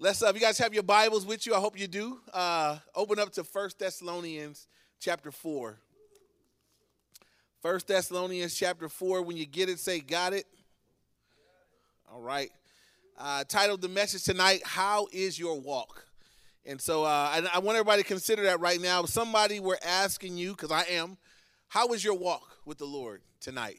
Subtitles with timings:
[0.00, 2.20] Let's, uh, if you guys have your Bibles with you, I hope you do.
[2.32, 4.68] Uh, open up to First Thessalonians
[5.00, 5.76] chapter 4.
[7.60, 9.22] First Thessalonians chapter 4.
[9.22, 10.44] When you get it, say, Got it.
[12.12, 12.48] All right.
[13.18, 16.06] Uh, titled the message tonight, How is Your Walk?
[16.64, 19.02] And so uh, I, I want everybody to consider that right now.
[19.02, 21.16] If somebody were asking you, because I am,
[21.66, 23.78] how is your walk with the Lord tonight?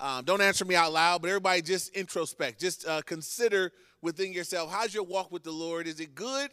[0.00, 2.58] Um, don't answer me out loud, but everybody just introspect.
[2.58, 3.70] Just uh, consider
[4.02, 4.70] within yourself.
[4.70, 5.86] How's your walk with the Lord?
[5.86, 6.50] Is it good?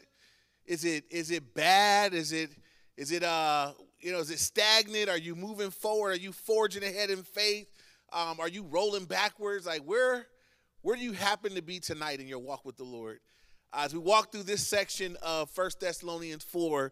[0.66, 2.14] Is it is it bad?
[2.14, 2.52] Is it
[2.96, 5.10] is it uh you know is it stagnant?
[5.10, 6.12] Are you moving forward?
[6.12, 7.68] Are you forging ahead in faith?
[8.14, 9.66] Um, are you rolling backwards?
[9.66, 10.28] Like where
[10.82, 13.20] where do you happen to be tonight in your walk with the Lord?
[13.74, 16.92] As we walk through this section of First Thessalonians 4,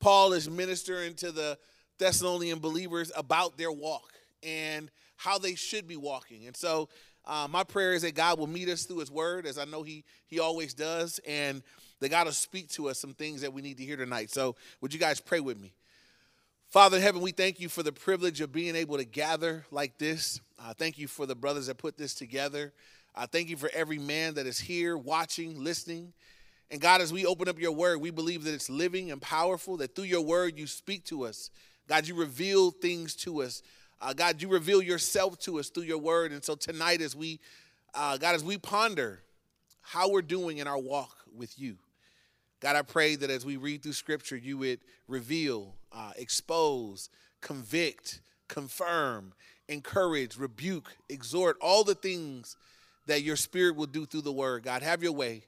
[0.00, 1.56] Paul is ministering to the
[1.98, 6.46] Thessalonian believers about their walk and how they should be walking.
[6.46, 6.88] And so
[7.24, 9.82] uh, my prayer is that God will meet us through His Word, as I know
[9.82, 11.62] He He always does, and
[12.00, 14.30] that God will speak to us some things that we need to hear tonight.
[14.30, 15.72] So, would you guys pray with me?
[16.68, 19.98] Father in heaven, we thank you for the privilege of being able to gather like
[19.98, 20.40] this.
[20.58, 22.72] Uh, thank you for the brothers that put this together.
[23.14, 26.14] I uh, thank you for every man that is here, watching, listening.
[26.70, 29.76] And God, as we open up your word, we believe that it's living and powerful,
[29.76, 31.50] that through your word you speak to us.
[31.86, 33.62] God, you reveal things to us
[34.02, 36.32] uh, God, you reveal yourself to us through your word.
[36.32, 37.38] And so tonight, as we,
[37.94, 39.20] uh, God, as we ponder
[39.80, 41.76] how we're doing in our walk with you,
[42.60, 48.20] God, I pray that as we read through scripture, you would reveal, uh, expose, convict,
[48.48, 49.32] confirm,
[49.68, 52.56] encourage, rebuke, exhort, all the things
[53.06, 54.64] that your spirit will do through the word.
[54.64, 55.44] God, have your way.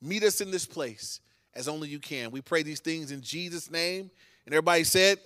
[0.00, 1.20] Meet us in this place
[1.54, 2.30] as only you can.
[2.30, 4.10] We pray these things in Jesus' name.
[4.44, 5.18] And everybody said,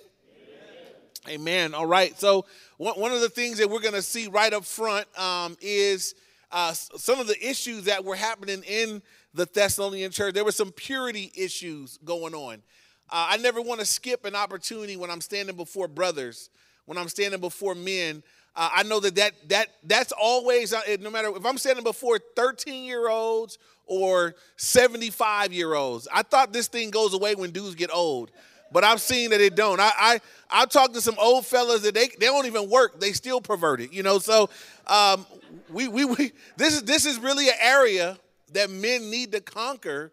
[1.28, 1.74] Amen.
[1.74, 2.18] All right.
[2.18, 2.46] So
[2.78, 6.14] one of the things that we're going to see right up front um, is
[6.50, 9.02] uh, some of the issues that were happening in
[9.34, 10.34] the Thessalonian church.
[10.34, 12.62] There were some purity issues going on.
[13.10, 16.48] Uh, I never want to skip an opportunity when I'm standing before brothers,
[16.86, 18.22] when I'm standing before men.
[18.56, 22.18] Uh, I know that, that that that's always uh, no matter if I'm standing before
[22.34, 26.08] 13 year olds or 75 year olds.
[26.12, 28.30] I thought this thing goes away when dudes get old
[28.72, 29.80] but I've seen that it don't.
[29.80, 30.20] I I
[30.50, 33.00] I talked to some old fellas that they they don't even work.
[33.00, 34.18] They still perverted, you know.
[34.18, 34.50] So
[34.86, 35.26] um,
[35.70, 38.18] we, we we this is this is really an area
[38.52, 40.12] that men need to conquer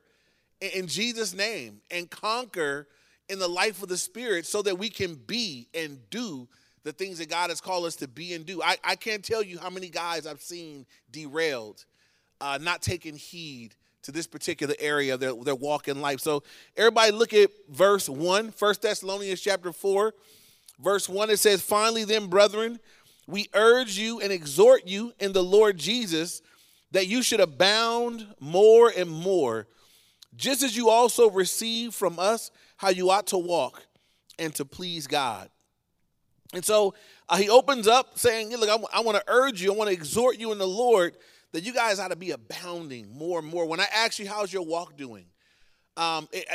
[0.61, 2.87] in, in Jesus' name and conquer
[3.29, 6.47] in the life of the Spirit, so that we can be and do
[6.83, 8.61] the things that God has called us to be and do.
[8.63, 11.83] I, I can't tell you how many guys I've seen derailed,
[12.39, 13.75] uh, not taking heed
[14.07, 16.21] to this particular area of their, their walk in life.
[16.21, 16.41] So
[16.77, 20.13] everybody look at verse 1, 1 Thessalonians chapter 4.
[20.79, 22.79] Verse 1, it says, Finally, then, brethren,
[23.27, 26.41] we urge you and exhort you in the Lord Jesus
[26.91, 29.67] that you should abound more and more,
[30.37, 33.87] just as you also receive from us how you ought to walk
[34.39, 35.49] and to please God.
[36.53, 36.93] And so
[37.27, 39.93] uh, he opens up saying, Look, I, I want to urge you, I want to
[39.93, 41.17] exhort you in the Lord
[41.53, 43.65] that you guys ought to be abounding more and more.
[43.65, 45.25] When I ask you, how's your walk doing?
[45.95, 46.45] Um, it,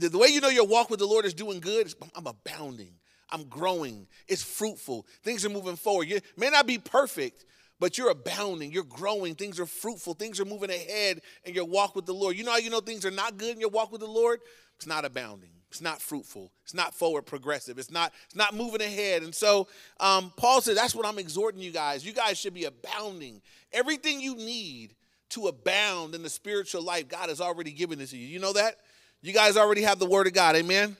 [0.00, 2.26] it, the way you know your walk with the Lord is doing good, is I'm
[2.26, 2.94] abounding.
[3.30, 4.06] I'm growing.
[4.28, 5.06] It's fruitful.
[5.24, 6.08] Things are moving forward.
[6.08, 7.44] You may not be perfect,
[7.80, 8.70] but you're abounding.
[8.70, 9.34] You're growing.
[9.34, 10.14] Things are fruitful.
[10.14, 12.36] Things are moving ahead in your walk with the Lord.
[12.36, 14.40] You know how you know things are not good in your walk with the Lord?
[14.76, 15.50] It's not abounding.
[15.72, 16.52] It's not fruitful.
[16.64, 17.78] It's not forward progressive.
[17.78, 19.22] It's not, it's not moving ahead.
[19.22, 19.68] And so
[20.00, 22.04] um, Paul said, that's what I'm exhorting you guys.
[22.04, 23.40] You guys should be abounding.
[23.72, 24.94] Everything you need
[25.30, 28.26] to abound in the spiritual life, God has already given it to you.
[28.26, 28.80] You know that?
[29.22, 30.56] You guys already have the word of God.
[30.56, 30.94] Amen.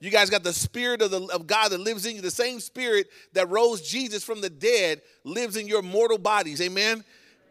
[0.00, 2.22] You guys got the spirit of, the, of God that lives in you.
[2.22, 6.62] The same spirit that rose Jesus from the dead lives in your mortal bodies.
[6.62, 7.04] Amen.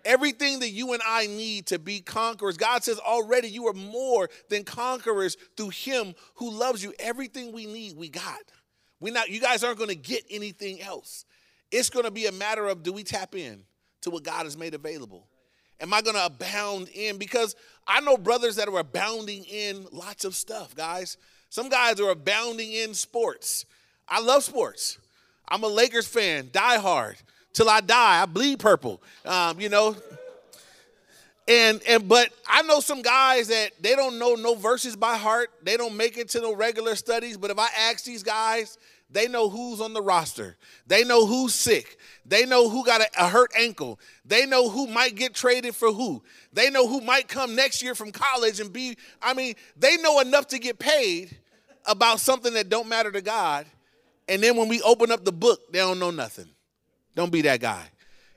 [0.05, 4.29] Everything that you and I need to be conquerors, God says already you are more
[4.49, 6.93] than conquerors through Him who loves you.
[6.99, 8.39] Everything we need, we got.
[8.99, 9.29] We not.
[9.29, 11.25] You guys aren't going to get anything else.
[11.71, 13.63] It's going to be a matter of do we tap in
[14.01, 15.27] to what God has made available?
[15.81, 17.17] Am I going to abound in?
[17.17, 17.55] Because
[17.87, 21.17] I know brothers that are abounding in lots of stuff, guys.
[21.49, 23.65] Some guys are abounding in sports.
[24.07, 24.99] I love sports.
[25.47, 27.17] I'm a Lakers fan, die hard
[27.55, 28.21] till I die.
[28.21, 29.95] I bleed purple, um, you know.
[31.47, 35.49] And and but I know some guys that they don't know no verses by heart.
[35.63, 37.37] They don't make it to no regular studies.
[37.37, 38.77] But if I ask these guys,
[39.11, 40.57] they know who's on the roster.
[40.87, 41.97] They know who's sick.
[42.25, 43.99] They know who got a, a, hurt ankle.
[44.25, 46.23] They know who might get traded for who.
[46.51, 48.97] They know who might come next year from college and be.
[49.21, 51.37] I mean, they know enough to get paid
[51.85, 53.67] about something that don't matter to God.
[54.27, 56.49] And then when we open up the book, they don't know nothing.
[57.15, 57.83] Don't be that guy.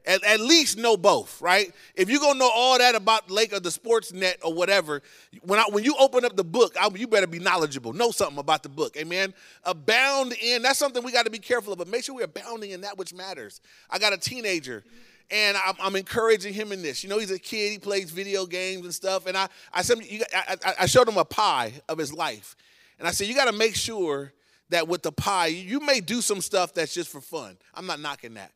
[0.06, 1.70] At, at least know both, right?
[1.94, 5.02] If you're gonna know all that about Lake or the sports net or whatever,
[5.42, 7.92] when I, when you open up the book, I, you better be knowledgeable.
[7.92, 9.34] Know something about the book, amen.
[9.64, 12.70] Abound in that's something we got to be careful of, but make sure we're abounding
[12.70, 13.60] in that which matters.
[13.90, 14.82] I got a teenager
[15.30, 17.02] and I'm, I'm, encouraging him in this.
[17.02, 17.72] You know, he's a kid.
[17.72, 19.26] He plays video games and stuff.
[19.26, 22.56] And I, I I, I showed him a pie of his life,
[22.98, 24.32] and I said, you got to make sure
[24.70, 27.56] that with the pie, you may do some stuff that's just for fun.
[27.74, 28.52] I'm not knocking that,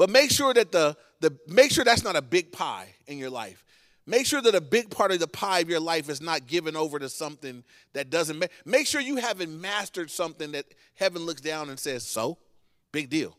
[0.00, 3.28] but make sure that the the make sure that's not a big pie in your
[3.28, 3.66] life.
[4.06, 6.74] Make sure that a big part of the pie of your life is not given
[6.74, 7.62] over to something
[7.92, 8.50] that doesn't make.
[8.64, 10.64] Make sure you haven't mastered something that
[10.94, 12.38] heaven looks down and says, "So,
[12.92, 13.36] big deal."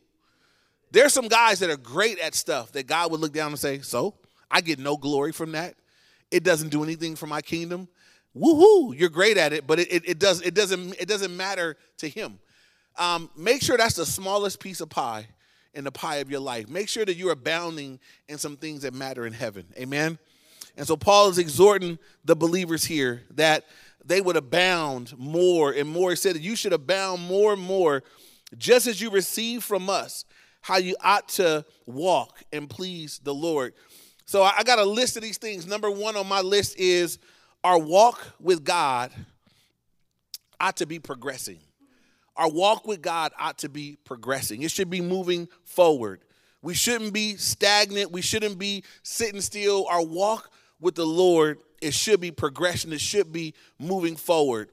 [0.92, 3.80] There's some guys that are great at stuff that God would look down and say,
[3.80, 4.14] So,
[4.52, 5.74] I get no glory from that.
[6.30, 7.88] It doesn't do anything for my kingdom.
[8.38, 11.76] Woohoo, you're great at it, but it, it, it does, it, doesn't, it doesn't matter
[11.98, 12.38] to him.
[13.00, 15.28] Um, make sure that's the smallest piece of pie
[15.74, 16.70] in the pie of your life.
[16.70, 19.66] Make sure that you're abounding in some things that matter in heaven.
[19.78, 20.20] Amen.
[20.78, 23.66] And so Paul is exhorting the believers here that
[24.04, 26.12] they would abound more and more.
[26.12, 28.04] He said that you should abound more and more,
[28.58, 30.26] just as you receive from us
[30.62, 33.74] how you ought to walk and please the Lord.
[34.26, 35.68] So I got a list of these things.
[35.68, 37.20] Number one on my list is
[37.64, 39.12] our walk with God
[40.60, 41.60] ought to be progressing.
[42.42, 44.64] Our walk with God ought to be progressing.
[44.64, 46.22] It should be moving forward.
[46.62, 48.12] We shouldn't be stagnant.
[48.12, 49.86] We shouldn't be sitting still.
[49.88, 52.94] Our walk with the Lord, it should be progression.
[52.94, 54.70] It should be moving forward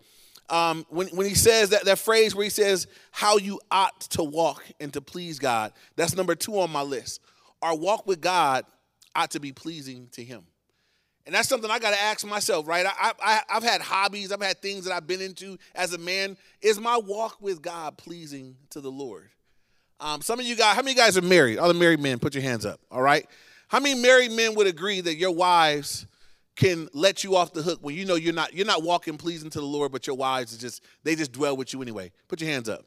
[0.51, 4.23] um, when, when he says that, that phrase where he says how you ought to
[4.23, 7.21] walk and to please God, that's number two on my list.
[7.61, 8.65] Our walk with God
[9.15, 10.45] ought to be pleasing to him.
[11.29, 12.87] And that's something I got to ask myself, right?
[12.87, 16.39] I, I, I've had hobbies, I've had things that I've been into as a man.
[16.63, 19.29] Is my walk with God pleasing to the Lord?
[20.01, 21.59] Um, some of you guys, how many guys are married?
[21.59, 23.27] All the married men, put your hands up, all right?
[23.69, 26.07] How many married men would agree that your wives
[26.57, 29.51] can let you off the hook when you know you're not you're not walking pleasing
[29.51, 32.11] to the Lord, but your wives just they just dwell with you anyway.
[32.29, 32.87] Put your hands up.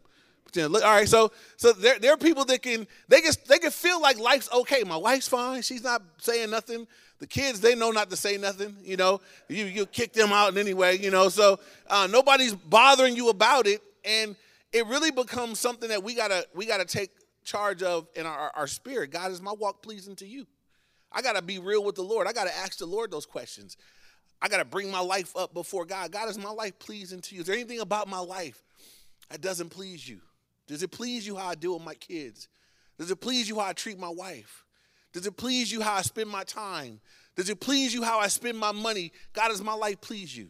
[0.57, 4.01] All right, so so there, there are people that can they can they can feel
[4.01, 4.83] like life's okay.
[4.83, 5.61] My wife's fine.
[5.61, 6.87] She's not saying nothing.
[7.21, 8.75] The kids they know not to say nothing.
[8.83, 10.97] You know, you you kick them out anyway.
[10.97, 14.35] You know, so uh, nobody's bothering you about it, and
[14.73, 17.11] it really becomes something that we gotta we gotta take
[17.43, 19.11] charge of in our, our spirit.
[19.11, 20.47] God, is my walk pleasing to you?
[21.11, 22.27] I got to be real with the Lord.
[22.27, 23.77] I got to ask the Lord those questions.
[24.41, 26.11] I got to bring my life up before God.
[26.11, 27.41] God, is my life pleasing to you?
[27.41, 28.63] Is there anything about my life
[29.29, 30.21] that doesn't please you?
[30.67, 32.47] Does it please you how I deal with my kids?
[32.97, 34.63] Does it please you how I treat my wife?
[35.13, 36.99] Does it please you how I spend my time?
[37.35, 39.11] Does it please you how I spend my money?
[39.33, 40.49] God, does my life please you?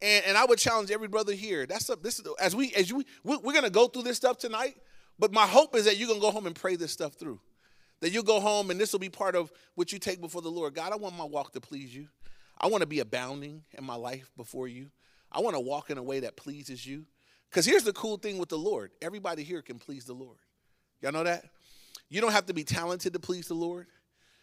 [0.00, 1.66] And, and I would challenge every brother here.
[1.66, 4.76] That's a, this is as we as we, we're gonna go through this stuff tonight.
[5.18, 7.40] But my hope is that you're gonna go home and pray this stuff through.
[8.00, 10.50] That you'll go home and this will be part of what you take before the
[10.50, 10.74] Lord.
[10.74, 12.08] God, I want my walk to please you.
[12.60, 14.90] I want to be abounding in my life before you.
[15.32, 17.04] I want to walk in a way that pleases you.
[17.50, 20.38] Because here's the cool thing with the Lord everybody here can please the Lord.
[21.00, 21.44] Y'all know that?
[22.08, 23.86] You don't have to be talented to please the Lord,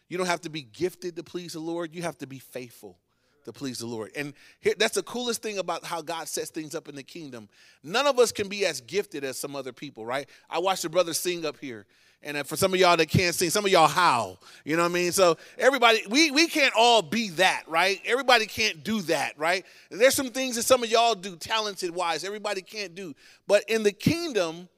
[0.08, 1.96] you don't have to be gifted to please the Lord.
[1.96, 2.98] You have to be faithful
[3.46, 4.12] to please the Lord.
[4.16, 7.48] And here, that's the coolest thing about how God sets things up in the kingdom.
[7.84, 10.28] None of us can be as gifted as some other people, right?
[10.50, 11.86] I watched the brother sing up here.
[12.24, 14.42] And for some of y'all that can't sing, some of y'all howl.
[14.64, 15.12] You know what I mean?
[15.12, 18.02] So everybody, we, we can't all be that, right?
[18.04, 19.64] Everybody can't do that, right?
[19.92, 22.24] There's some things that some of y'all do talented wise.
[22.24, 23.14] Everybody can't do.
[23.48, 24.70] But in the kingdom,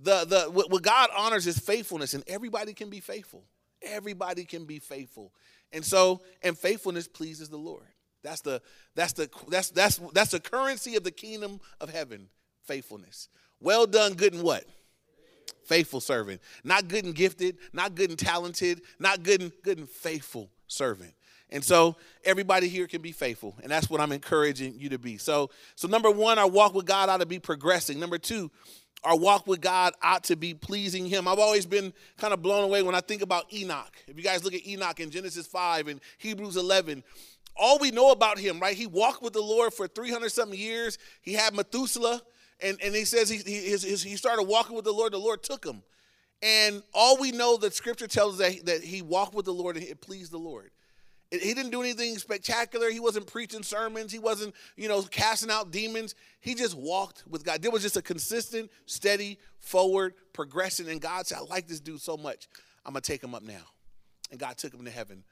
[0.00, 3.44] the, the what God honors is faithfulness, and everybody can be faithful.
[3.82, 5.32] Everybody can be faithful.
[5.72, 7.86] And so, and faithfulness pleases the Lord.
[8.22, 8.60] That's the
[8.94, 12.28] that's the that's that's that's the currency of the kingdom of heaven.
[12.64, 13.28] Faithfulness.
[13.60, 14.64] Well done, good and what?
[15.64, 16.40] Faithful servant.
[16.64, 21.14] Not good and gifted, not good and talented, not good and good and faithful servant.
[21.50, 25.16] And so everybody here can be faithful, and that's what I'm encouraging you to be.
[25.16, 28.00] So, so number one, our walk with God ought to be progressing.
[28.00, 28.50] Number two,
[29.04, 31.28] our walk with God ought to be pleasing Him.
[31.28, 33.92] I've always been kind of blown away when I think about Enoch.
[34.06, 37.04] If you guys look at Enoch in Genesis 5 and Hebrews 11,
[37.56, 38.76] all we know about him, right?
[38.76, 40.98] He walked with the Lord for 300 something years.
[41.22, 42.20] He had Methuselah,
[42.60, 45.12] and, and he says he, he, he started walking with the Lord.
[45.12, 45.82] The Lord took him.
[46.42, 49.76] And all we know that scripture tells us that, that he walked with the Lord
[49.76, 50.70] and it pleased the Lord.
[51.40, 52.90] He didn't do anything spectacular.
[52.90, 54.12] He wasn't preaching sermons.
[54.12, 56.14] He wasn't, you know, casting out demons.
[56.40, 57.62] He just walked with God.
[57.62, 60.88] There was just a consistent, steady, forward progression.
[60.88, 62.48] And God said, I like this dude so much.
[62.84, 63.64] I'm going to take him up now.
[64.30, 65.24] And God took him to heaven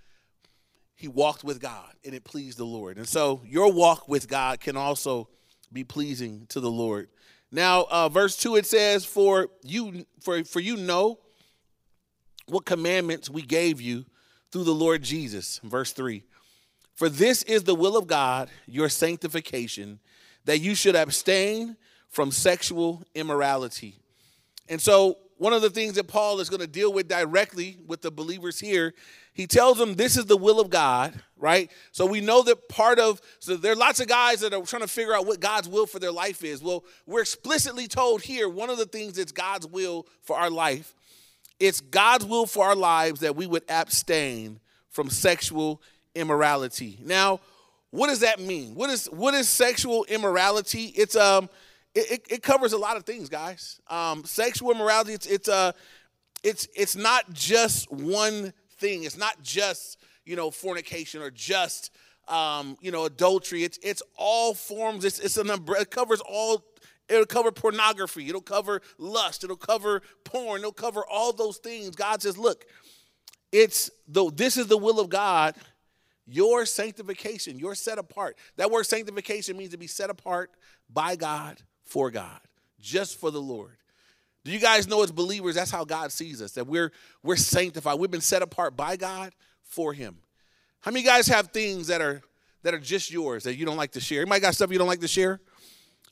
[0.97, 2.97] he walked with God and it pleased the Lord.
[2.97, 5.29] And so your walk with God can also
[5.73, 7.09] be pleasing to the Lord.
[7.51, 11.19] Now, uh, verse 2 it says, For you, for, for you know
[12.47, 14.05] what commandments we gave you
[14.55, 15.61] through the Lord Jesus.
[15.65, 16.23] Verse 3
[16.95, 19.99] For this is the will of God, your sanctification,
[20.45, 21.77] that you should abstain
[22.09, 23.97] from sexual immorality.
[24.69, 28.01] And so, one of the things that Paul is going to deal with directly with
[28.01, 28.95] the believers here,
[29.33, 31.69] he tells them this is the will of God, right?
[31.91, 34.83] So we know that part of so there are lots of guys that are trying
[34.83, 36.63] to figure out what God's will for their life is.
[36.63, 40.95] Well, we're explicitly told here one of the things that's God's will for our life
[41.61, 45.81] it's God's will for our lives that we would abstain from sexual
[46.15, 46.99] immorality.
[47.03, 47.41] Now,
[47.91, 48.75] what does that mean?
[48.75, 50.87] What is what is sexual immorality?
[50.97, 51.49] It's um
[51.95, 53.81] it, it covers a lot of things, guys.
[53.89, 55.73] Um, sexual immorality, it's it's uh
[56.43, 59.05] it's it's not just one thing.
[59.05, 61.91] It's not just, you know, fornication or just
[62.29, 63.65] um, you know, adultery.
[63.65, 66.65] It's it's all forms, it's it's an umbrella, it covers all
[67.09, 68.29] It'll cover pornography.
[68.29, 69.45] It'll cover lust.
[69.45, 70.61] It'll cover porn.
[70.61, 71.95] It'll cover all those things.
[71.95, 72.65] God says, look,
[73.53, 75.55] it's the this is the will of God.
[76.27, 78.37] Your sanctification, you're set apart.
[78.57, 80.51] That word sanctification means to be set apart
[80.91, 82.41] by God for God,
[82.81, 83.77] just for the Lord.
[84.43, 86.93] Do you guys know as believers, that's how God sees us, that we're
[87.23, 87.99] we're sanctified.
[87.99, 90.17] We've been set apart by God for Him.
[90.81, 92.23] How many guys have things that are
[92.63, 94.23] that are just yours that you don't like to share?
[94.23, 95.41] Anybody got stuff you don't like to share?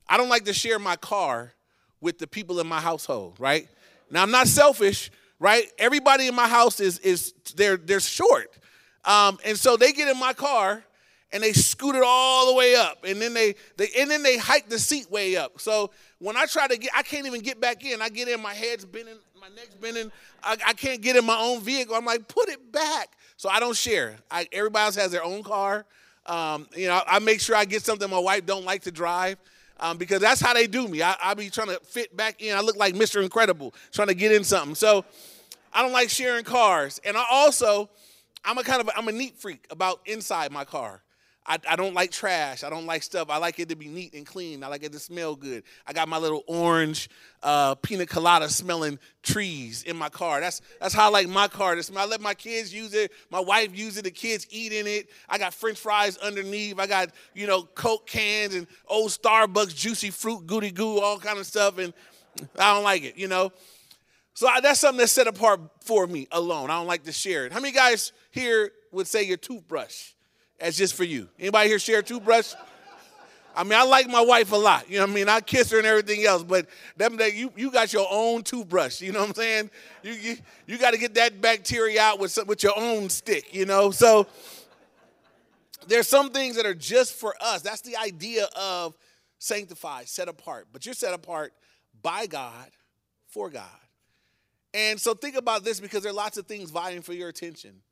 [0.08, 1.52] I don't like to share my car
[2.00, 3.68] with the people in my household, right?
[4.10, 5.64] Now I'm not selfish, right?
[5.78, 8.58] Everybody in my house is is they're they're short.
[9.04, 10.84] Um, and so they get in my car
[11.32, 14.36] and they scoot it all the way up and then they, they and then they
[14.36, 15.60] hike the seat way up.
[15.60, 18.02] So when i try to get i can't even get back in.
[18.02, 20.12] I get in my head's bending my neck's bending.
[20.42, 21.96] I, I can't get in my own vehicle.
[21.96, 23.08] I'm like put it back.
[23.36, 24.16] So i don't share.
[24.30, 25.84] I, everybody else has their own car.
[26.26, 28.92] Um, you know I, I make sure i get something my wife don't like to
[28.92, 29.38] drive
[29.82, 31.02] um, because that's how they do me.
[31.02, 32.56] I, I be trying to fit back in.
[32.56, 33.22] I look like Mr.
[33.22, 34.76] Incredible, trying to get in something.
[34.76, 35.04] So
[35.72, 37.00] I don't like sharing cars.
[37.04, 37.90] And I also,
[38.44, 41.01] I'm a kind of, I'm a neat freak about inside my car.
[41.44, 42.62] I, I, don't like trash.
[42.62, 43.28] I don't like stuff.
[43.28, 44.62] I like it to be neat and clean.
[44.62, 45.64] I like it to smell good.
[45.86, 47.10] I got my little orange
[47.42, 50.40] uh, pina colada smelling trees in my car.
[50.40, 52.04] That's that's how I like my car to smell.
[52.04, 53.10] I let my kids use it.
[53.28, 54.04] My wife use it.
[54.04, 55.10] The kids eat in it.
[55.28, 56.78] I got French fries underneath.
[56.78, 61.38] I got you know Coke cans and old Starbucks juicy fruit goody goo all kind
[61.40, 61.78] of stuff.
[61.78, 61.92] And
[62.56, 63.16] I don't like it.
[63.16, 63.52] You know.
[64.34, 66.70] So I, that's something that's set apart for me alone.
[66.70, 67.52] I don't like to share it.
[67.52, 70.12] How many guys here would say your toothbrush?
[70.62, 71.28] That's just for you.
[71.40, 72.54] Anybody here share a toothbrush?
[73.56, 74.88] I mean, I like my wife a lot.
[74.88, 75.28] You know what I mean?
[75.28, 79.00] I kiss her and everything else, but them that you you got your own toothbrush.
[79.00, 79.70] You know what I'm saying?
[80.04, 80.36] You you,
[80.68, 83.52] you got to get that bacteria out with some, with your own stick.
[83.52, 84.28] You know, so
[85.88, 87.62] there's some things that are just for us.
[87.62, 88.96] That's the idea of
[89.38, 90.68] sanctified, set apart.
[90.72, 91.52] But you're set apart
[92.02, 92.70] by God
[93.26, 93.66] for God.
[94.72, 97.82] And so think about this because there are lots of things vying for your attention.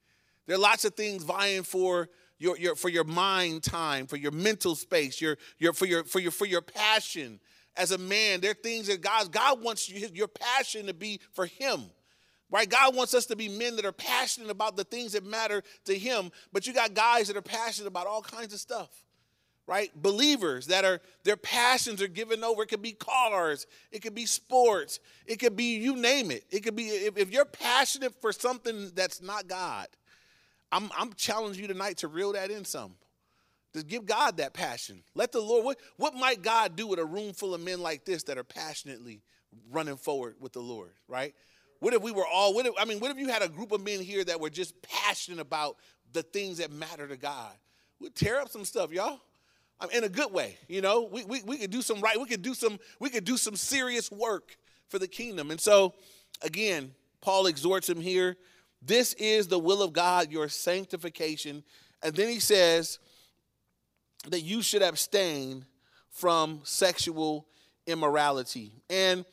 [0.46, 2.08] There are lots of things vying for
[2.40, 6.18] your, your, for your mind time, for your mental space, your, your, for, your, for,
[6.18, 7.38] your, for your passion.
[7.76, 11.20] As a man, there are things that God, God wants you, your passion to be
[11.32, 11.82] for Him.
[12.50, 12.68] Right?
[12.68, 15.96] God wants us to be men that are passionate about the things that matter to
[15.96, 18.88] Him, but you got guys that are passionate about all kinds of stuff.
[19.66, 19.90] Right?
[19.94, 22.62] Believers that are, their passions are given over.
[22.62, 26.44] It could be cars, it could be sports, it could be you name it.
[26.50, 29.86] It could be, if, if you're passionate for something that's not God,
[30.72, 32.94] I'm, I'm challenging you tonight to reel that in some.
[33.72, 35.02] Just give God that passion.
[35.14, 38.04] Let the Lord, what, what might God do with a room full of men like
[38.04, 39.22] this that are passionately
[39.70, 41.34] running forward with the Lord, right?
[41.78, 43.72] What if we were all, what if, I mean, what if you had a group
[43.72, 45.76] of men here that were just passionate about
[46.12, 47.52] the things that matter to God?
[48.00, 49.20] We'd tear up some stuff, y'all.
[49.80, 51.08] I mean, in a good way, you know.
[51.10, 53.56] We, we, we could do some right, we could do some, we could do some
[53.56, 54.56] serious work
[54.88, 55.50] for the kingdom.
[55.50, 55.94] And so,
[56.42, 58.36] again, Paul exhorts him here
[58.82, 61.62] this is the will of God, your sanctification.
[62.02, 62.98] And then he says
[64.28, 65.64] that you should abstain
[66.10, 67.46] from sexual
[67.86, 68.72] immorality.
[68.88, 69.24] And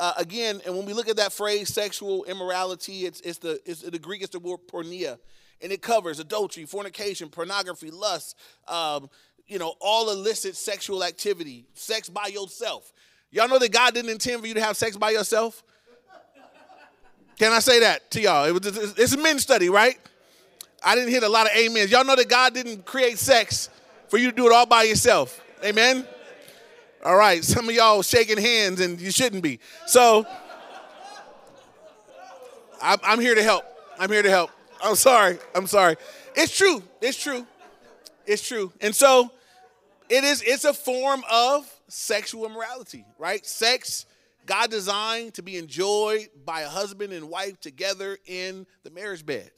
[0.00, 3.82] uh, again, and when we look at that phrase, sexual immorality, it's, it's the it's,
[3.82, 5.18] the Greek is the word porneia,
[5.60, 8.36] and it covers adultery, fornication, pornography, lust,
[8.68, 9.10] um,
[9.46, 12.92] you know, all illicit sexual activity, sex by yourself.
[13.30, 15.62] Y'all know that God didn't intend for you to have sex by yourself.
[17.38, 18.46] Can I say that to y'all?
[18.46, 18.66] It was,
[18.98, 19.96] it's a men's study, right?
[20.82, 21.90] I didn't hit a lot of amens.
[21.90, 23.70] Y'all know that God didn't create sex
[24.08, 25.40] for you to do it all by yourself.
[25.64, 26.06] Amen?
[27.04, 29.60] All right, some of y'all shaking hands and you shouldn't be.
[29.86, 30.26] So,
[32.80, 33.64] I'm here to help.
[33.98, 34.50] I'm here to help.
[34.82, 35.38] I'm sorry.
[35.54, 35.96] I'm sorry.
[36.34, 36.82] It's true.
[37.00, 37.46] It's true.
[38.26, 38.72] It's true.
[38.80, 39.30] And so,
[40.08, 40.42] it is.
[40.42, 43.44] It's a form of sexual immorality, right?
[43.46, 44.06] Sex
[44.48, 49.50] God designed to be enjoyed by a husband and wife together in the marriage bed.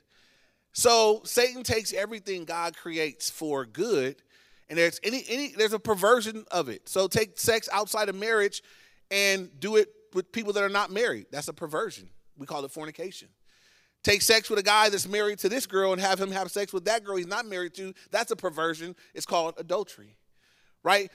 [0.72, 4.16] So Satan takes everything God creates for good,
[4.68, 6.88] and there's any any there's a perversion of it.
[6.88, 8.62] So take sex outside of marriage
[9.10, 11.26] and do it with people that are not married.
[11.30, 12.08] That's a perversion.
[12.36, 13.28] We call it fornication.
[14.02, 16.72] Take sex with a guy that's married to this girl and have him have sex
[16.72, 17.94] with that girl he's not married to.
[18.10, 18.96] That's a perversion.
[19.14, 20.16] It's called adultery.
[20.82, 21.12] Right?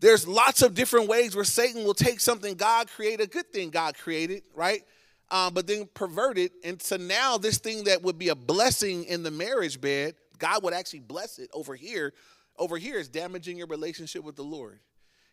[0.00, 3.70] There's lots of different ways where Satan will take something God created, a good thing
[3.70, 4.82] God created, right?
[5.30, 6.52] Um, but then pervert it.
[6.64, 10.62] And so now this thing that would be a blessing in the marriage bed, God
[10.64, 12.14] would actually bless it over here.
[12.58, 14.80] Over here is damaging your relationship with the Lord.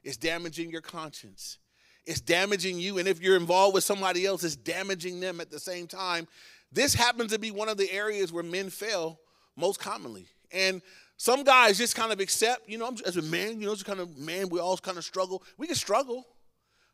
[0.04, 1.58] It's damaging your conscience.
[2.06, 3.00] It's damaging you.
[3.00, 6.28] And if you're involved with somebody else, it's damaging them at the same time.
[6.72, 9.20] This happens to be one of the areas where men fail
[9.56, 10.28] most commonly.
[10.52, 10.82] And
[11.18, 14.00] some guys just kind of accept, you know, as a man, you know, it's kind
[14.00, 15.44] of man, we all kind of struggle.
[15.58, 16.26] We can struggle,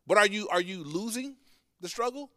[0.07, 1.35] but are you are you losing
[1.81, 2.31] the struggle?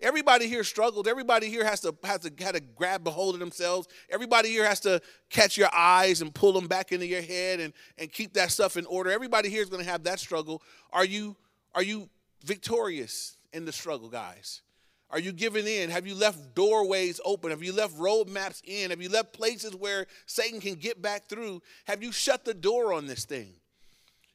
[0.00, 1.06] Everybody here struggles.
[1.06, 3.86] Everybody here has to has to had to grab a hold of themselves.
[4.10, 5.00] Everybody here has to
[5.30, 8.76] catch your eyes and pull them back into your head and, and keep that stuff
[8.76, 9.10] in order.
[9.10, 10.62] Everybody here is going to have that struggle.
[10.90, 11.36] Are you
[11.74, 12.08] are you
[12.44, 14.62] victorious in the struggle, guys?
[15.10, 15.90] Are you giving in?
[15.90, 17.50] Have you left doorways open?
[17.50, 18.90] Have you left roadmaps in?
[18.90, 21.62] Have you left places where Satan can get back through?
[21.84, 23.54] Have you shut the door on this thing?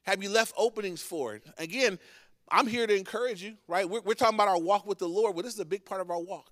[0.04, 1.44] Have you left openings for it?
[1.58, 1.98] Again,
[2.50, 3.88] I'm here to encourage you, right?
[3.88, 5.34] We're, we're, talking about our walk with the Lord.
[5.34, 6.50] Well, this is a big part of our walk.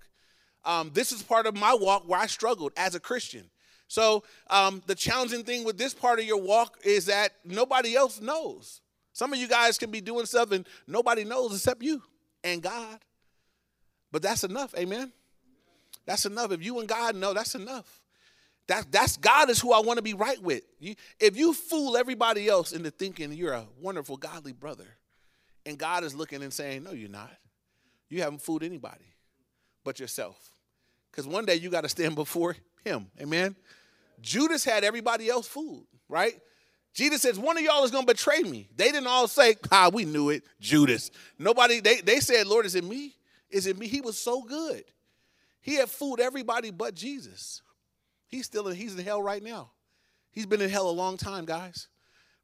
[0.63, 3.49] Um, this is part of my walk where I struggled as a Christian.
[3.87, 8.21] So, um, the challenging thing with this part of your walk is that nobody else
[8.21, 8.81] knows.
[9.11, 12.01] Some of you guys can be doing stuff and nobody knows except you
[12.43, 12.99] and God.
[14.11, 15.11] But that's enough, amen?
[16.05, 16.51] That's enough.
[16.51, 18.01] If you and God know, that's enough.
[18.67, 20.63] That, that's God is who I want to be right with.
[20.79, 24.87] You, if you fool everybody else into thinking you're a wonderful, godly brother,
[25.65, 27.31] and God is looking and saying, No, you're not.
[28.09, 29.05] You haven't fooled anybody
[29.83, 30.55] but yourself.
[31.11, 33.07] Because one day you got to stand before him.
[33.19, 33.55] Amen.
[34.21, 36.39] Judas had everybody else fooled, right?
[36.93, 38.69] Jesus says, one of y'all is to betray me.
[38.75, 41.09] They didn't all say, ah, we knew it, Judas.
[41.39, 43.15] Nobody, they, they said, Lord, is it me?
[43.51, 43.87] Is it me?
[43.87, 44.83] He was so good.
[45.61, 47.61] He had fooled everybody but Jesus.
[48.27, 49.71] He's still in, he's in hell right now.
[50.31, 51.87] He's been in hell a long time, guys.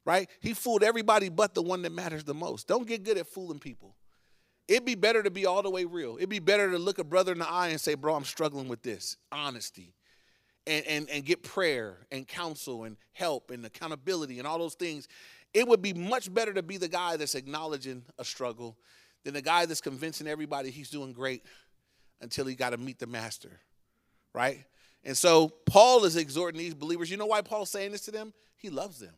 [0.04, 0.28] Right?
[0.40, 2.68] He fooled everybody but the one that matters the most.
[2.68, 3.96] Don't get good at fooling people.
[4.68, 6.16] It'd be better to be all the way real.
[6.16, 8.68] It'd be better to look a brother in the eye and say, bro, I'm struggling
[8.68, 9.16] with this.
[9.32, 9.94] Honesty.
[10.66, 15.08] And, and, and get prayer and counsel and help and accountability and all those things.
[15.54, 18.76] It would be much better to be the guy that's acknowledging a struggle
[19.24, 21.44] than the guy that's convincing everybody he's doing great
[22.20, 23.60] until he got to meet the master,
[24.34, 24.64] right?
[25.04, 27.10] And so Paul is exhorting these believers.
[27.10, 28.32] You know why Paul's saying this to them?
[28.56, 29.14] He loves them.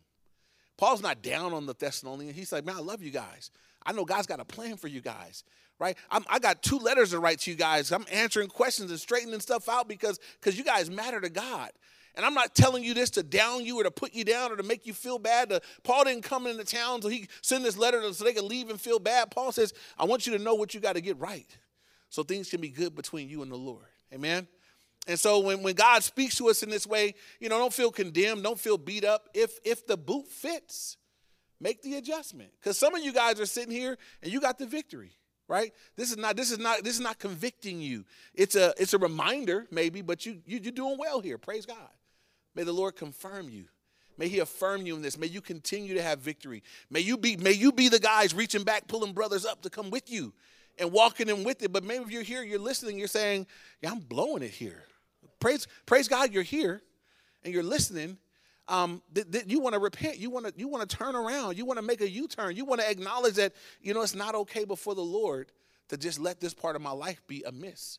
[0.76, 2.36] Paul's not down on the Thessalonians.
[2.36, 3.50] He's like, man, I love you guys.
[3.84, 5.44] I know God's got a plan for you guys,
[5.78, 5.96] right?
[6.10, 7.92] I'm, i got two letters to write to you guys.
[7.92, 11.70] I'm answering questions and straightening stuff out because because you guys matter to God.
[12.14, 14.56] And I'm not telling you this to down you or to put you down or
[14.56, 15.52] to make you feel bad.
[15.84, 18.80] Paul didn't come into town so he send this letter so they could leave and
[18.80, 19.30] feel bad.
[19.30, 21.46] Paul says, I want you to know what you got to get right
[22.08, 23.86] so things can be good between you and the Lord.
[24.12, 24.48] Amen.
[25.06, 27.90] And so when, when God speaks to us in this way, you know, don't feel
[27.90, 29.28] condemned, don't feel beat up.
[29.32, 30.98] If if the boot fits,
[31.60, 32.50] make the adjustment.
[32.60, 35.12] Because some of you guys are sitting here and you got the victory
[35.50, 38.94] right this is not this is not this is not convicting you it's a it's
[38.94, 41.90] a reminder maybe but you, you you're doing well here praise god
[42.54, 43.66] May the Lord confirm you.
[44.18, 45.16] May He affirm you in this.
[45.16, 46.62] May you continue to have victory.
[46.90, 49.90] May you be, may you be the guys reaching back, pulling brothers up to come
[49.90, 50.32] with you
[50.78, 51.72] and walking them with it.
[51.72, 53.46] But maybe if you're here, you're listening, you're saying,
[53.80, 54.84] Yeah, I'm blowing it here.
[55.38, 56.82] Praise, praise God, you're here
[57.44, 58.18] and you're listening.
[58.68, 60.18] Um, th- th- you want to repent.
[60.18, 61.56] You want to you want to turn around.
[61.56, 62.54] You want to make a U-turn.
[62.54, 65.50] You want to acknowledge that you know it's not okay before the Lord
[65.88, 67.98] to just let this part of my life be amiss.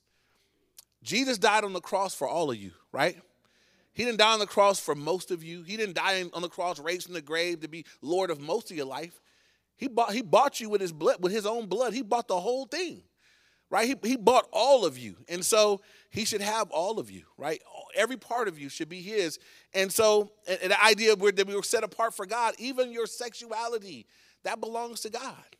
[1.04, 3.18] Jesus died on the cross for all of you, right?
[3.94, 5.64] He didn't die on the cross for most of you.
[5.64, 8.72] He didn't die on the cross raised from the grave to be Lord of most
[8.72, 9.20] of your life.
[9.76, 11.94] He bought, he bought you with his blood, with his own blood.
[11.94, 13.04] He bought the whole thing.
[13.70, 13.88] Right?
[13.88, 15.16] He, he bought all of you.
[15.30, 17.62] And so he should have all of you, right?
[17.96, 19.40] Every part of you should be his.
[19.74, 24.08] And so and, the idea that we were set apart for God, even your sexuality,
[24.44, 25.56] that belongs to God.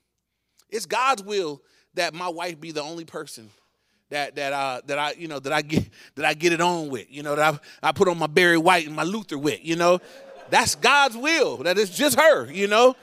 [0.70, 1.62] It's God's will
[1.94, 3.50] that my wife be the only person
[4.12, 6.90] that that uh that I you know that I get that I get it on
[6.90, 7.08] with.
[7.10, 9.60] You know that I I put on my Barry White and my Luther with.
[9.64, 10.00] You know,
[10.50, 11.58] that's God's will.
[11.58, 12.50] That it's just her.
[12.52, 12.96] You know,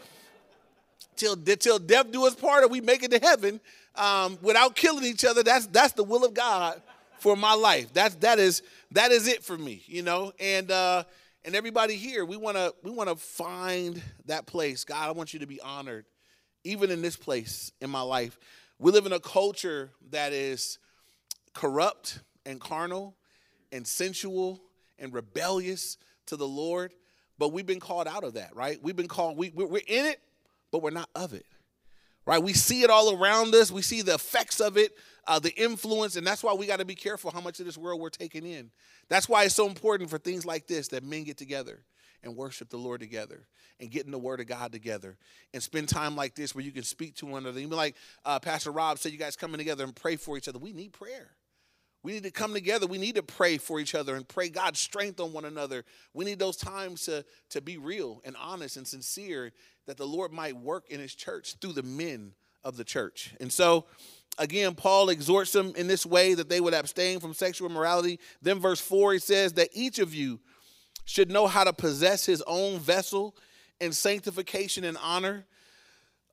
[1.17, 3.61] till till death do us part, or we make it to heaven
[3.97, 5.43] um, without killing each other.
[5.43, 6.81] That's that's the will of God
[7.19, 7.93] for my life.
[7.93, 9.83] That's that is that is it for me.
[9.87, 10.71] You know, and.
[10.71, 11.05] uh
[11.45, 14.85] and everybody here, we want to we want to find that place.
[14.85, 16.05] God, I want you to be honored,
[16.65, 18.39] even in this place in my life
[18.79, 20.79] We live in a culture that is
[21.55, 23.17] corrupt and carnal
[23.73, 24.61] and sensual
[24.99, 26.93] and rebellious to the Lord,
[27.39, 28.79] but we've been called out of that, right?
[28.83, 30.21] We've been called, we, we're in it,
[30.71, 31.47] but we're not of it,
[32.27, 32.43] right?
[32.43, 34.93] We see it all around us, we see the effects of it,
[35.27, 37.79] uh, the influence, and that's why we got to be careful how much of this
[37.79, 38.71] world we're taking in.
[39.09, 41.85] That's why it's so important for things like this that men get together
[42.23, 43.47] and worship the Lord together
[43.81, 45.17] and get in the Word of God together
[45.55, 47.61] and spend time like this where you can speak to one another.
[47.61, 50.59] Even like uh, Pastor Rob said, you guys coming together and pray for each other.
[50.59, 51.31] We need prayer.
[52.03, 52.87] We need to come together.
[52.87, 55.85] We need to pray for each other and pray God's strength on one another.
[56.15, 59.53] We need those times to, to be real and honest and sincere
[59.87, 62.33] that the Lord might work in his church through the men
[62.63, 63.35] of the church.
[63.41, 63.87] And so,
[64.39, 68.21] again, Paul exhorts them in this way that they would abstain from sexual immorality.
[68.41, 70.41] Then, verse 4, he says that each of you
[71.05, 73.35] should know how to possess his own vessel
[73.81, 75.47] in sanctification and honor.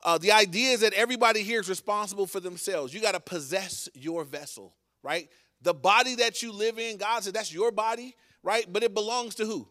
[0.04, 2.92] Uh, the idea is that everybody here is responsible for themselves.
[2.92, 5.28] You got to possess your vessel, right?
[5.66, 8.72] The body that you live in, God said that's your body, right?
[8.72, 9.66] But it belongs to who?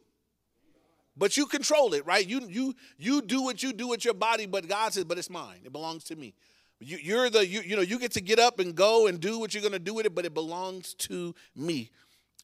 [1.16, 2.28] But you control it, right?
[2.28, 5.30] You you you do what you do with your body, but God says, but it's
[5.30, 5.62] mine.
[5.64, 6.34] It belongs to me.
[6.82, 9.40] You, you're the you, you know you get to get up and go and do
[9.40, 11.92] what you're gonna do with it, but it belongs to me.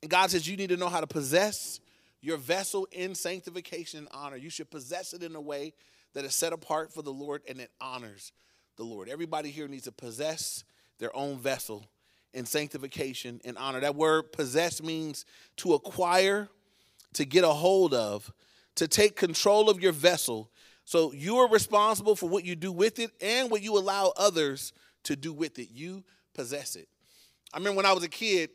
[0.02, 1.82] And God says you need to know how to possess
[2.22, 4.38] your vessel in sanctification and honor.
[4.38, 5.74] You should possess it in a way
[6.14, 8.32] that is set apart for the Lord and it honors
[8.78, 9.10] the Lord.
[9.10, 10.64] Everybody here needs to possess
[11.00, 11.86] their own vessel
[12.34, 13.80] in sanctification and honor.
[13.82, 15.26] That word possess means
[15.58, 16.50] to acquire,
[17.14, 18.32] to get a hold of,
[18.76, 20.50] to take control of your vessel.
[20.86, 24.74] So you are responsible for what you do with it and what you allow others
[25.04, 25.70] to do with it.
[25.72, 26.88] You possess it.
[27.54, 28.50] I remember when I was a kid,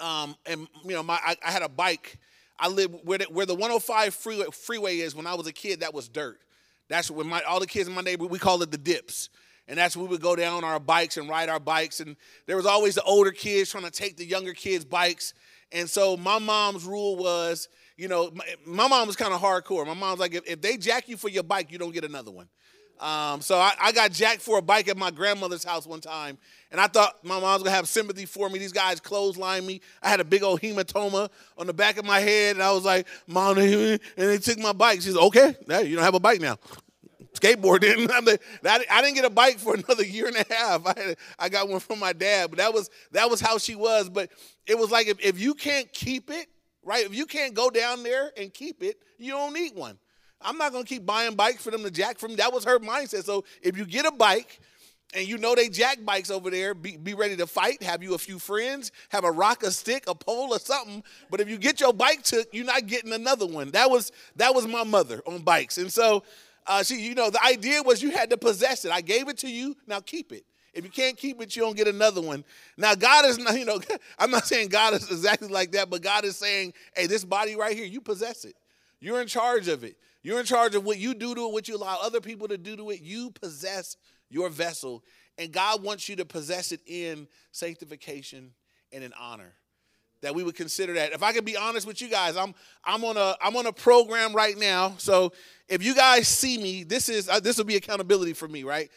[0.00, 2.18] um, and you know, my I, I, had a bike.
[2.58, 5.14] I lived where the, where the 105 freeway, freeway is.
[5.14, 6.40] When I was a kid, that was dirt.
[6.88, 9.30] That's when my all the kids in my neighborhood we call it the dips
[9.66, 12.00] and that's where we would go down on our bikes and ride our bikes.
[12.00, 15.32] And there was always the older kids trying to take the younger kids bikes.
[15.72, 19.86] And so my mom's rule was you know my, my mom was kind of hardcore.
[19.86, 22.30] My mom's like if, if, they jack you for your bike you don't get another
[22.30, 22.48] one.
[23.00, 26.38] Um, so I, I, got jacked for a bike at my grandmother's house one time.
[26.70, 28.60] And i thought my mom's to have sympathy for me.
[28.60, 29.80] These guys clotheslined me.
[30.00, 32.54] I had a big old hematoma on the back of my head.
[32.54, 35.00] And i was like mom and they took my bike.
[35.00, 35.56] She's like, okay
[35.88, 36.56] you don't have a bike now
[37.34, 38.10] skateboarding.
[38.64, 40.86] I didn't get a bike for another year and a half.
[40.86, 44.08] I, I got one from my dad, but that was that was how she was.
[44.08, 44.30] But
[44.66, 46.46] it was like if, if you can't keep it,
[46.82, 47.04] right?
[47.04, 49.98] If you can't go down there and keep it, you don't need one.
[50.40, 52.36] I'm not gonna keep buying bikes for them to jack from.
[52.36, 53.24] That was her mindset.
[53.24, 54.60] So if you get a bike
[55.14, 58.14] and you know they jack bikes over there, be, be ready to fight, have you
[58.14, 61.02] a few friends, have a rock, a stick, a pole, or something.
[61.30, 63.70] But if you get your bike took, you're not getting another one.
[63.70, 65.78] That was that was my mother on bikes.
[65.78, 66.24] And so
[66.66, 68.90] uh, she, you know, the idea was you had to possess it.
[68.90, 70.44] I gave it to you, now keep it.
[70.72, 72.44] If you can't keep it, you don't get another one.
[72.76, 73.80] Now, God is not, you know,
[74.18, 77.56] I'm not saying God is exactly like that, but God is saying, hey, this body
[77.56, 78.54] right here, you possess it.
[79.00, 79.96] You're in charge of it.
[80.22, 82.56] You're in charge of what you do to it, what you allow other people to
[82.56, 83.02] do to it.
[83.02, 83.96] You possess
[84.30, 85.04] your vessel,
[85.36, 88.52] and God wants you to possess it in sanctification
[88.90, 89.52] and in honor
[90.24, 91.12] that we would consider that.
[91.12, 93.72] If I could be honest with you guys, I'm I'm on a I'm on a
[93.72, 94.94] program right now.
[94.98, 95.32] So
[95.68, 98.90] if you guys see me, this is uh, this will be accountability for me, right?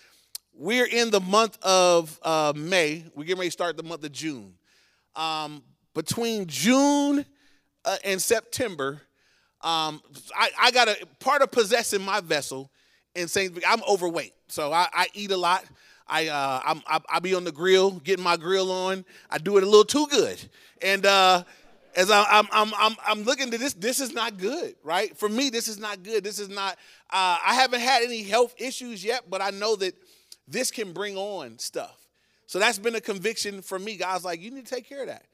[0.54, 3.06] We're in the month of uh, May.
[3.14, 4.54] We're getting ready to start the month of June.
[5.16, 5.64] Um,
[5.94, 7.26] between June
[7.84, 9.02] uh, and September,
[9.62, 10.02] um,
[10.36, 12.72] I, I got a part of possessing my vessel
[13.16, 15.66] and saying I'm overweight, so I, I eat a lot.
[16.10, 19.06] I uh, I'm, I, I be on the grill, getting my grill on.
[19.30, 20.40] I do it a little too good,
[20.82, 21.44] and uh,
[21.98, 25.18] as I, I'm, I'm, I'm, I'm looking to this, this is not good, right?
[25.18, 26.24] For me, this is not good.
[26.24, 26.74] This is not.
[27.10, 29.96] Uh, I haven't had any health issues yet, but I know that
[30.48, 31.98] this can bring on stuff.
[32.46, 33.98] So that's been a conviction for me.
[33.98, 35.26] Guys, like you need to take care of that.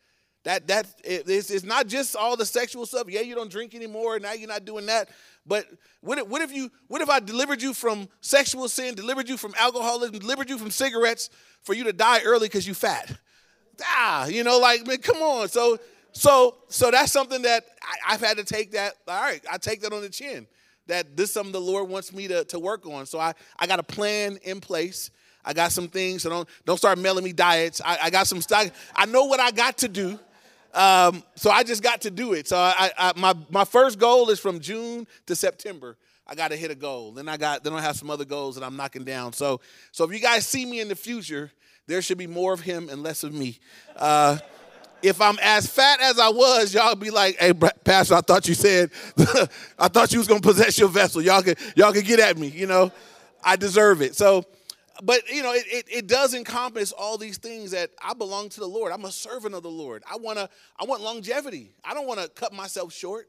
[0.43, 3.06] That that it's, it's not just all the sexual stuff.
[3.08, 4.19] Yeah, you don't drink anymore.
[4.19, 5.10] Now you're not doing that.
[5.45, 5.67] But
[6.01, 9.38] what if, what if you what if I delivered you from sexual sin, delivered you
[9.38, 11.29] from alcoholism, delivered you from cigarettes
[11.62, 13.12] for you to die early because you fat?
[13.84, 15.47] Ah, you know, like man, come on.
[15.47, 15.79] So
[16.12, 17.65] so so that's something that
[18.08, 18.95] I, have had to take that.
[19.08, 20.47] All right, I take that on the chin.
[20.88, 23.06] That this is something the Lord wants me to, to work on.
[23.06, 25.12] So I, I got a plan in place.
[25.45, 26.23] I got some things.
[26.23, 27.82] So don't don't start mailing me diets.
[27.84, 28.69] I, I got some stuff.
[28.95, 30.19] I know what I got to do.
[30.74, 32.48] Um, so I just got to do it.
[32.48, 35.98] So I, I, my my first goal is from June to September.
[36.26, 37.12] I got to hit a goal.
[37.12, 39.34] Then I got then I have some other goals that I'm knocking down.
[39.34, 41.52] So so if you guys see me in the future,
[41.88, 43.60] there should be more of him and less of me.
[43.96, 44.38] Uh,
[45.02, 48.54] if I'm as fat as I was, y'all be like, "Hey, Pastor, I thought you
[48.54, 48.90] said,
[49.78, 51.22] I thought you was gonna possess your vessel.
[51.22, 52.48] Y'all could y'all could get at me.
[52.48, 52.92] You know,
[53.44, 54.46] I deserve it." So
[55.04, 58.60] but you know, it, it, it, does encompass all these things that I belong to
[58.60, 58.92] the Lord.
[58.92, 60.04] I'm a servant of the Lord.
[60.10, 61.72] I wanna I want longevity.
[61.84, 63.28] I don't want to cut myself short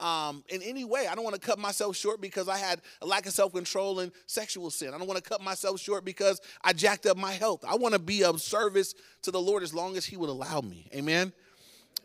[0.00, 1.06] um, in any way.
[1.06, 4.00] I don't want to cut myself short because I had a lack of self control
[4.00, 4.94] and sexual sin.
[4.94, 7.64] I don't want to cut myself short because I jacked up my health.
[7.68, 10.60] I want to be of service to the Lord as long as He would allow
[10.60, 10.88] me.
[10.94, 11.32] Amen.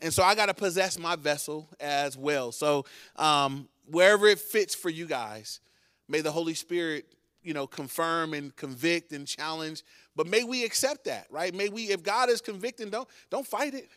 [0.01, 2.51] And so I got to possess my vessel as well.
[2.51, 5.61] So um, wherever it fits for you guys,
[6.09, 7.05] may the Holy Spirit,
[7.45, 9.83] you know, confirm and convict and challenge.
[10.15, 11.53] But may we accept that, right?
[11.53, 13.87] May we, if God is convicting, don't don't fight it.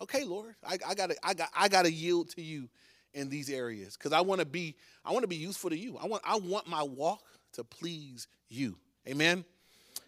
[0.00, 2.68] Okay, Lord, I, I gotta I got I gotta yield to you
[3.14, 5.96] in these areas because I want to be I want to be useful to you.
[5.96, 7.22] I want I want my walk
[7.54, 8.76] to please you.
[9.08, 9.44] Amen.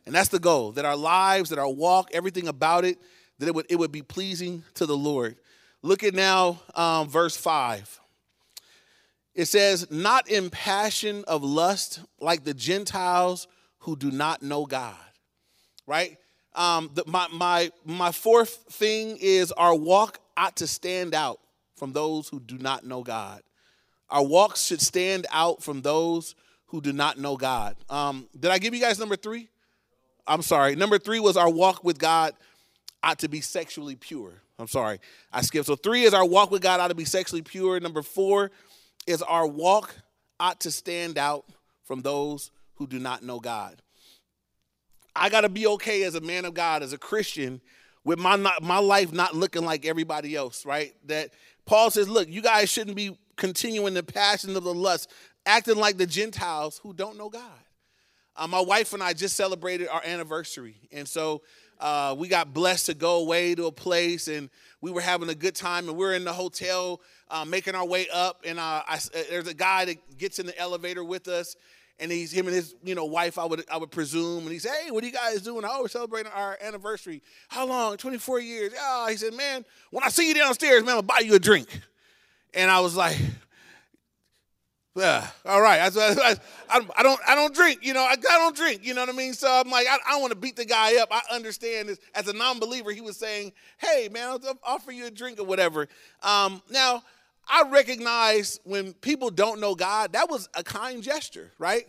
[0.06, 2.98] And that's the goal that our lives, that our walk, everything about it,
[3.38, 5.36] that it would it would be pleasing to the Lord.
[5.82, 7.98] Look at now um, verse five.
[9.34, 13.46] It says, "Not in passion of lust like the Gentiles
[13.80, 14.96] who do not know God."
[15.86, 16.18] Right.
[16.54, 21.40] Um, the, my my my fourth thing is our walk ought to stand out
[21.76, 23.42] from those who do not know God.
[24.10, 26.34] Our walks should stand out from those
[26.66, 27.76] who do not know God.
[27.88, 29.48] Um, did I give you guys number three?
[30.26, 30.76] I'm sorry.
[30.76, 32.34] Number three was our walk with God
[33.02, 34.42] ought to be sexually pure.
[34.58, 35.00] I'm sorry.
[35.32, 35.66] I skipped.
[35.66, 37.80] So three is our walk with God ought to be sexually pure.
[37.80, 38.50] Number four
[39.06, 39.94] is our walk
[40.38, 41.44] ought to stand out
[41.84, 43.82] from those who do not know God.
[45.14, 47.60] I got to be okay as a man of God, as a Christian,
[48.04, 50.94] with my not, my life not looking like everybody else, right?
[51.06, 51.30] That
[51.66, 55.10] Paul says, look, you guys shouldn't be continuing the passion of the lust,
[55.44, 57.42] acting like the Gentiles who don't know God.
[58.36, 60.76] Uh, my wife and I just celebrated our anniversary.
[60.92, 61.42] And so
[61.80, 65.34] uh, we got blessed to go away to a place and we were having a
[65.34, 65.88] good time.
[65.88, 68.44] And we are in the hotel uh, making our way up.
[68.46, 71.56] And uh, I, there's a guy that gets in the elevator with us
[71.98, 74.58] and he's him and his you know wife I would I would presume and he
[74.58, 78.40] said hey what are you guys doing oh we're celebrating our anniversary how long 24
[78.40, 81.38] years oh he said man when I see you downstairs man I'll buy you a
[81.38, 81.68] drink
[82.54, 83.18] and I was like
[85.00, 85.80] yeah, all right.
[85.80, 86.36] I,
[86.68, 88.02] I, I, don't I don't drink, you know.
[88.02, 89.32] I, I don't drink, you know what I mean.
[89.34, 91.08] So I'm like, I, I don't want to beat the guy up.
[91.10, 91.98] I understand this.
[92.14, 95.88] As a non-believer, he was saying, "Hey, man, I'll offer you a drink or whatever."
[96.22, 97.02] Um, now
[97.48, 101.86] I recognize when people don't know God, that was a kind gesture, right?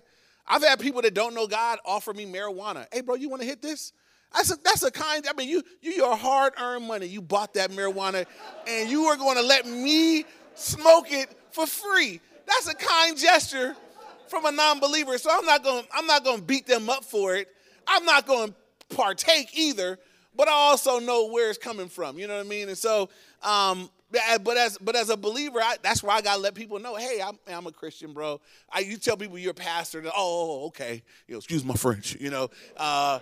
[0.47, 2.87] I've had people that don't know God offer me marijuana.
[2.91, 3.93] Hey, bro, you want to hit this?
[4.33, 7.05] That's a, that's a kind, I mean, you, you your hard earned money.
[7.05, 8.25] You bought that marijuana
[8.67, 12.21] and you are going to let me smoke it for free.
[12.51, 13.75] That's a kind gesture
[14.27, 15.17] from a non-believer.
[15.17, 17.47] So I'm not going I'm not going to beat them up for it.
[17.87, 19.97] I'm not going to partake either,
[20.35, 22.19] but I also know where it's coming from.
[22.19, 22.69] You know what I mean?
[22.69, 23.09] And so
[23.41, 26.95] um, but as but as a believer, I, that's why I gotta let people know.
[26.95, 28.41] Hey, I'm, I'm a Christian, bro.
[28.71, 30.03] I, you tell people you're a pastor.
[30.05, 31.01] Oh, oh, okay.
[31.27, 32.17] You know, excuse my French.
[32.19, 33.19] You know, uh,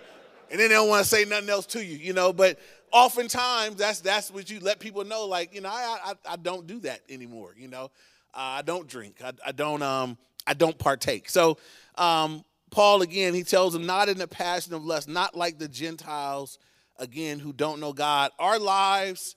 [0.50, 1.96] and then they don't want to say nothing else to you.
[1.96, 2.58] You know, but
[2.92, 5.26] oftentimes that's that's what you let people know.
[5.26, 7.54] Like, you know, I I, I don't do that anymore.
[7.56, 7.90] You know,
[8.34, 9.16] I don't drink.
[9.24, 11.28] I, I don't um I don't partake.
[11.28, 11.58] So
[11.96, 15.68] um, Paul again, he tells them not in the passion of lust, not like the
[15.68, 16.58] Gentiles
[16.98, 18.30] again who don't know God.
[18.38, 19.36] Our lives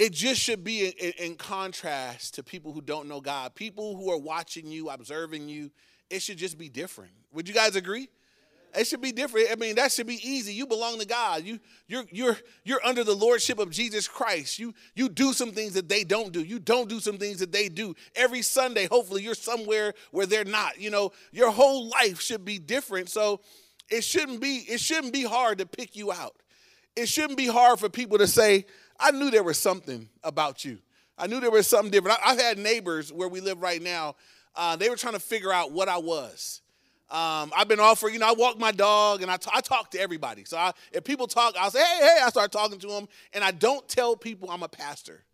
[0.00, 4.10] it just should be in, in, contrast to people who don't know God, people who
[4.10, 5.70] are watching you, observing you.
[6.08, 7.12] It should just be different.
[7.32, 8.08] Would you guys agree?
[8.74, 9.48] It should be different.
[9.50, 10.52] I mean, that should be easy.
[10.52, 11.44] You belong to God.
[11.44, 14.58] You you're you're you're under the lordship of Jesus Christ.
[14.58, 16.42] You you do some things that they don't do.
[16.42, 17.94] You don't do some things that they do.
[18.14, 20.80] Every Sunday, hopefully you're somewhere where they're not.
[20.80, 23.08] You know, your whole life should be different.
[23.08, 23.40] So
[23.88, 26.36] it shouldn't be it shouldn't be hard to pick you out.
[26.96, 28.66] It shouldn't be hard for people to say,
[28.98, 30.78] I knew there was something about you.
[31.16, 32.18] I knew there was something different.
[32.24, 34.16] I, have had neighbors where we live right now.
[34.56, 36.62] Uh, they were trying to figure out what I was.
[37.10, 39.90] Um, I've been offered, you know, I walk my dog and I, t- I talk
[39.92, 40.44] to everybody.
[40.44, 43.08] So I, if people talk, I'll say, hey, hey, I start talking to them.
[43.32, 45.24] And I don't tell people I'm a pastor.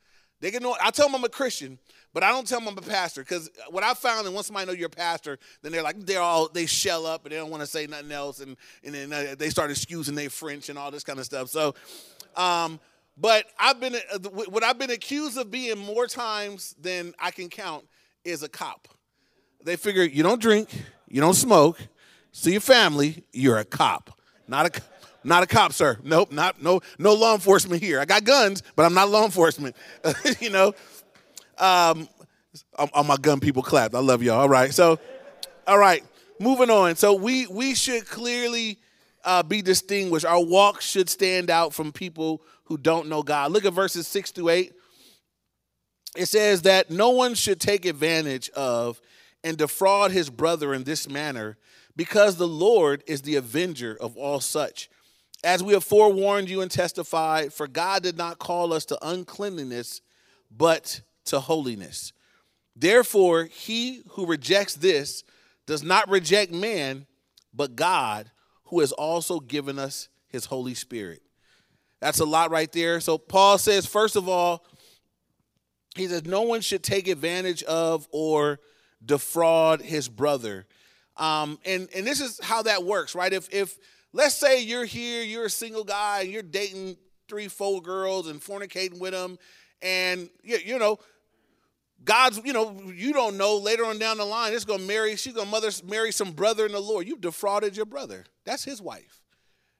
[0.40, 1.78] They can know, I tell them I'm a Christian,
[2.12, 4.66] but I don't tell them I'm a pastor because what I found, and once somebody
[4.66, 7.50] know you're a pastor, then they're like they're all they shell up and they don't
[7.50, 10.78] want to say nothing else, and and then uh, they start excusing their French and
[10.78, 11.48] all this kind of stuff.
[11.48, 11.74] So,
[12.36, 12.80] um,
[13.16, 17.48] but I've been uh, what I've been accused of being more times than I can
[17.48, 17.84] count
[18.24, 18.88] is a cop.
[19.62, 20.68] They figure you don't drink,
[21.08, 21.78] you don't smoke,
[22.32, 24.18] see your family, you're a cop.
[24.48, 24.82] Not a
[25.24, 25.98] not a cop, sir.
[26.04, 28.00] Nope, not no no law enforcement here.
[28.00, 29.74] I got guns, but I'm not law enforcement.
[30.40, 30.72] you know,
[31.58, 32.08] um,
[32.92, 33.94] all my gun people clapped.
[33.94, 34.40] I love y'all.
[34.40, 34.98] All right, so
[35.66, 36.04] all right,
[36.38, 36.94] moving on.
[36.96, 38.78] So we we should clearly
[39.24, 40.24] uh, be distinguished.
[40.24, 43.52] Our walk should stand out from people who don't know God.
[43.52, 44.72] Look at verses 6 through 8.
[46.16, 49.00] It says that no one should take advantage of
[49.46, 51.56] and defraud his brother in this manner,
[51.94, 54.90] because the Lord is the avenger of all such.
[55.44, 60.00] As we have forewarned you and testified, for God did not call us to uncleanliness,
[60.50, 62.12] but to holiness.
[62.74, 65.22] Therefore, he who rejects this
[65.64, 67.06] does not reject man,
[67.54, 68.32] but God,
[68.64, 71.22] who has also given us his Holy Spirit.
[72.00, 72.98] That's a lot right there.
[72.98, 74.66] So, Paul says, first of all,
[75.94, 78.58] he says, no one should take advantage of or
[79.04, 80.66] defraud his brother.
[81.16, 83.32] Um, and, and this is how that works, right?
[83.32, 83.78] If, if
[84.12, 86.96] let's say you're here, you're a single guy, and you're dating
[87.28, 89.38] three, four girls and fornicating with them,
[89.82, 90.98] and you, you know,
[92.04, 95.32] God's, you know, you don't know later on down the line, it's gonna marry, she's
[95.32, 97.08] gonna mother marry some brother in the Lord.
[97.08, 98.24] You've defrauded your brother.
[98.44, 99.22] That's his wife.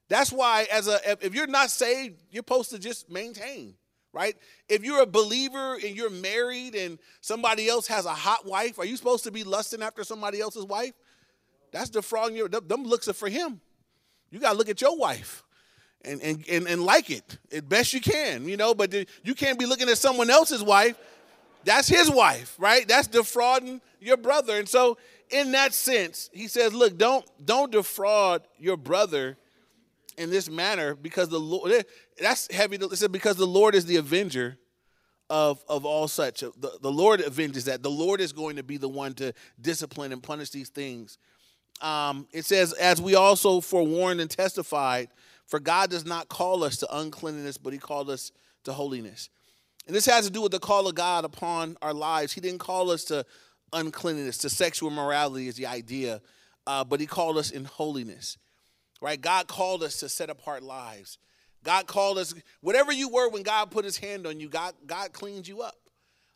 [0.09, 3.75] That's why, as a if you're not saved, you're supposed to just maintain,
[4.17, 4.35] right?
[4.67, 8.85] If you're a believer and you're married and somebody else has a hot wife, are
[8.85, 10.93] you supposed to be lusting after somebody else's wife?
[11.71, 13.61] That's defrauding your them looks are for him.
[14.31, 15.43] You gotta look at your wife
[16.03, 18.91] and and and, and like it as best you can, you know, but
[19.23, 20.97] you can't be looking at someone else's wife
[21.67, 22.87] that's his wife, right?
[22.87, 24.57] That's defrauding your brother.
[24.57, 24.97] And so
[25.29, 29.37] in that sense, he says, look, don't don't defraud your brother
[30.17, 31.83] in this manner because the Lord eh,
[32.19, 32.77] that's heavy.
[32.77, 34.57] It said because the Lord is the avenger
[35.29, 36.41] of of all such.
[36.41, 37.83] The, the Lord avenges that.
[37.83, 41.17] The Lord is going to be the one to discipline and punish these things.
[41.81, 45.09] Um, it says, as we also forewarned and testified,
[45.45, 48.31] for God does not call us to uncleanness, but He called us
[48.63, 49.29] to holiness.
[49.85, 52.33] And this has to do with the call of God upon our lives.
[52.33, 53.25] He didn't call us to
[53.71, 56.21] uncleanness, to sexual morality is the idea,
[56.65, 58.37] uh, but He called us in holiness,
[59.01, 59.19] right?
[59.19, 61.17] God called us to set apart lives.
[61.63, 65.11] God called us, whatever you were when God put His hand on you, God, God
[65.11, 65.75] cleaned you up.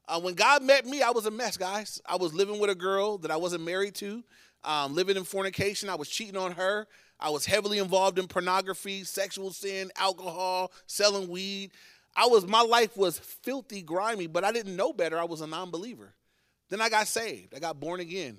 [0.07, 2.01] Uh, when God met me, I was a mess, guys.
[2.05, 4.23] I was living with a girl that I wasn't married to,
[4.63, 5.89] um, living in fornication.
[5.89, 6.87] I was cheating on her.
[7.19, 11.71] I was heavily involved in pornography, sexual sin, alcohol, selling weed.
[12.15, 15.17] I was my life was filthy, grimy, but I didn't know better.
[15.17, 16.13] I was a non-believer.
[16.69, 17.53] Then I got saved.
[17.55, 18.37] I got born again.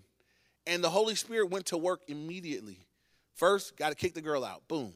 [0.66, 2.86] And the Holy Spirit went to work immediately.
[3.34, 4.66] First, got to kick the girl out.
[4.68, 4.92] Boom.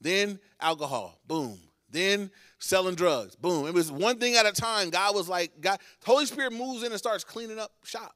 [0.00, 1.18] Then alcohol.
[1.26, 1.58] Boom.
[1.90, 3.36] Then selling drugs.
[3.36, 3.66] Boom.
[3.66, 4.90] It was one thing at a time.
[4.90, 8.14] God was like, God, Holy Spirit moves in and starts cleaning up shop.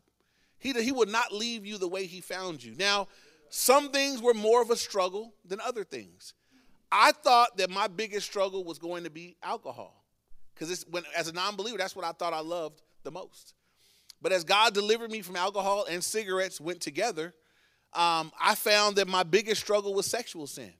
[0.58, 2.74] He, he would not leave you the way he found you.
[2.76, 3.08] Now,
[3.48, 6.34] some things were more of a struggle than other things.
[6.92, 10.04] I thought that my biggest struggle was going to be alcohol.
[10.54, 10.84] Because
[11.16, 13.54] as a non-believer, that's what I thought I loved the most.
[14.20, 17.34] But as God delivered me from alcohol and cigarettes went together,
[17.92, 20.72] um, I found that my biggest struggle was sexual sin.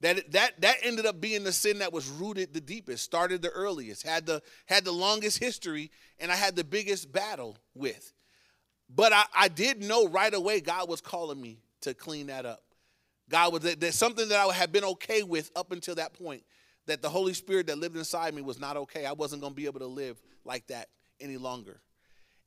[0.00, 3.50] That, that that ended up being the sin that was rooted the deepest, started the
[3.50, 8.12] earliest, had the had the longest history, and I had the biggest battle with.
[8.88, 12.62] But I, I did know right away God was calling me to clean that up.
[13.28, 16.44] God was there's something that I had been okay with up until that point
[16.86, 19.04] that the Holy Spirit that lived inside me was not okay.
[19.04, 20.88] I wasn't going to be able to live like that
[21.20, 21.80] any longer.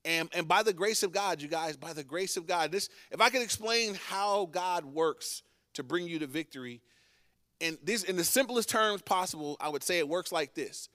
[0.03, 2.89] And, and by the grace of God, you guys, by the grace of God, this
[3.11, 6.81] if I could explain how God works to bring you to victory,
[7.59, 10.89] in this in the simplest terms possible, I would say it works like this.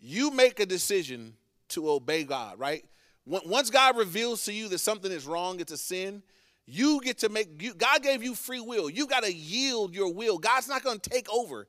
[0.00, 1.34] You make a decision
[1.68, 2.84] to obey God, right?
[3.26, 6.22] Once God reveals to you that something is wrong, it's a sin,
[6.64, 8.88] you get to make you, God gave you free will.
[8.88, 10.38] You got to yield your will.
[10.38, 11.66] God's not going to take over.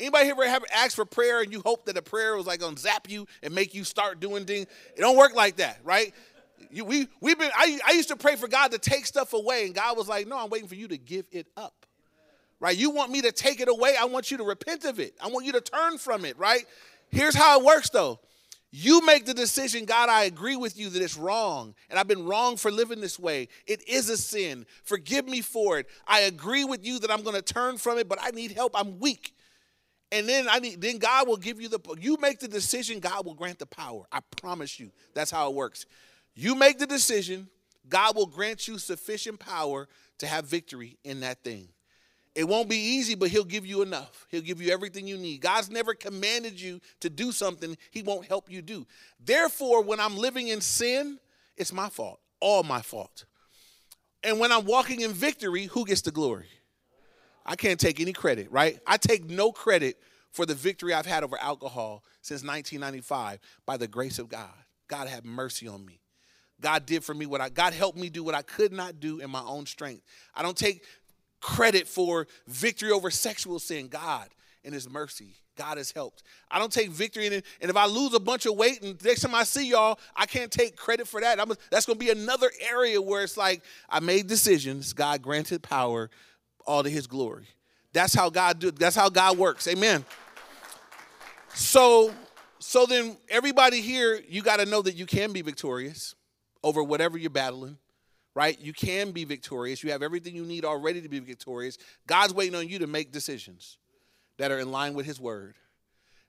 [0.00, 2.60] Anybody here ever have asked for prayer and you hope that a prayer was like
[2.60, 4.66] gonna zap you and make you start doing things?
[4.96, 6.14] It don't work like that, right?
[6.70, 7.50] You, we we've been.
[7.54, 10.26] I, I used to pray for God to take stuff away, and God was like,
[10.26, 11.86] "No, I'm waiting for you to give it up."
[12.60, 12.76] Right?
[12.76, 13.94] You want me to take it away?
[13.98, 15.14] I want you to repent of it.
[15.22, 16.38] I want you to turn from it.
[16.38, 16.64] Right?
[17.10, 18.20] Here's how it works, though.
[18.72, 22.24] You make the decision, God, I agree with you that it's wrong, and I've been
[22.24, 23.48] wrong for living this way.
[23.66, 24.64] It is a sin.
[24.84, 25.88] Forgive me for it.
[26.06, 28.72] I agree with you that I'm going to turn from it, but I need help.
[28.76, 29.34] I'm weak.
[30.12, 33.24] And then I need then God will give you the you make the decision, God
[33.24, 34.04] will grant the power.
[34.10, 34.90] I promise you.
[35.14, 35.86] That's how it works.
[36.34, 37.48] You make the decision,
[37.88, 41.68] God will grant you sufficient power to have victory in that thing.
[42.34, 44.26] It won't be easy, but he'll give you enough.
[44.30, 45.40] He'll give you everything you need.
[45.40, 48.86] God's never commanded you to do something he won't help you do.
[49.18, 51.18] Therefore, when I'm living in sin,
[51.56, 53.24] it's my fault, all my fault.
[54.22, 56.46] And when I'm walking in victory, who gets the glory?
[57.44, 58.78] I can't take any credit, right?
[58.86, 59.98] I take no credit
[60.32, 64.48] for the victory I've had over alcohol since 1995 by the grace of God.
[64.88, 66.00] God have mercy on me.
[66.60, 69.20] God did for me what I God helped me do what I could not do
[69.20, 70.02] in my own strength.
[70.34, 70.84] I don't take
[71.40, 73.88] credit for victory over sexual sin.
[73.88, 74.28] God
[74.62, 75.36] in His mercy.
[75.56, 76.22] God has helped.
[76.50, 77.44] I don't take victory in it.
[77.60, 80.26] And if I lose a bunch of weight and next time I see y'all, I
[80.26, 81.40] can't take credit for that.
[81.40, 85.62] I'm, that's going to be another area where it's like I made decisions, God granted
[85.62, 86.10] power,
[86.66, 87.46] all to His glory.
[87.92, 88.70] That's how God do.
[88.70, 89.66] That's how God works.
[89.66, 90.04] Amen.
[91.54, 92.12] So,
[92.58, 96.14] so then everybody here, you got to know that you can be victorious
[96.62, 97.78] over whatever you're battling
[98.34, 98.58] right?
[98.60, 99.82] You can be victorious.
[99.82, 101.78] You have everything you need already to be victorious.
[102.06, 103.78] God's waiting on you to make decisions
[104.38, 105.56] that are in line with His word.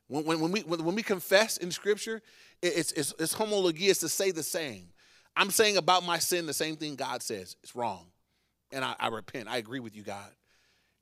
[0.08, 2.22] When, when, when we, when we confess in Scripture,
[2.62, 4.90] it's, it's, it's homologeo to say the same.
[5.36, 7.56] I'm saying about my sin the same thing God says.
[7.64, 8.08] It's wrong.
[8.74, 9.48] And I, I repent.
[9.48, 10.30] I agree with you, God.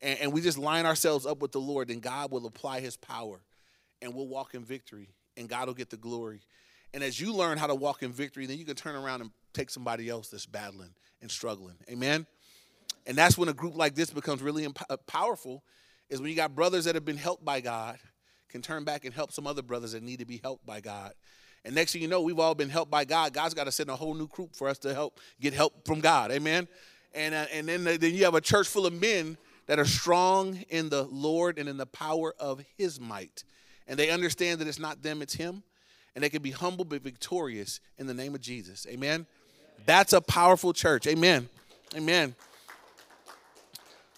[0.02, 2.98] And, and we just line ourselves up with the Lord, then God will apply His
[2.98, 3.42] power
[4.02, 6.42] and we'll walk in victory, and God will get the glory.
[6.94, 9.32] And as you learn how to walk in victory, then you can turn around and
[9.54, 11.76] take somebody else that's battling and struggling.
[11.90, 12.26] Amen.
[13.06, 15.64] And that's when a group like this becomes really uh, powerful
[16.10, 18.00] is when you got brothers that have been helped by God
[18.50, 21.14] can turn back and help some other brothers that need to be helped by God.
[21.64, 23.34] And next thing you know, we've all been helped by God.
[23.34, 26.00] God's got to send a whole new group for us to help get help from
[26.00, 26.32] God.
[26.32, 26.68] Amen.
[27.14, 29.38] And uh, and then then you have a church full of men
[29.70, 33.44] that are strong in the Lord and in the power of His might,
[33.88, 35.62] and they understand that it's not them, it's Him,
[36.16, 38.88] and they can be humble but victorious in the name of Jesus.
[38.90, 39.28] Amen.
[39.86, 41.06] That's a powerful church.
[41.06, 41.50] Amen.
[41.96, 42.34] Amen.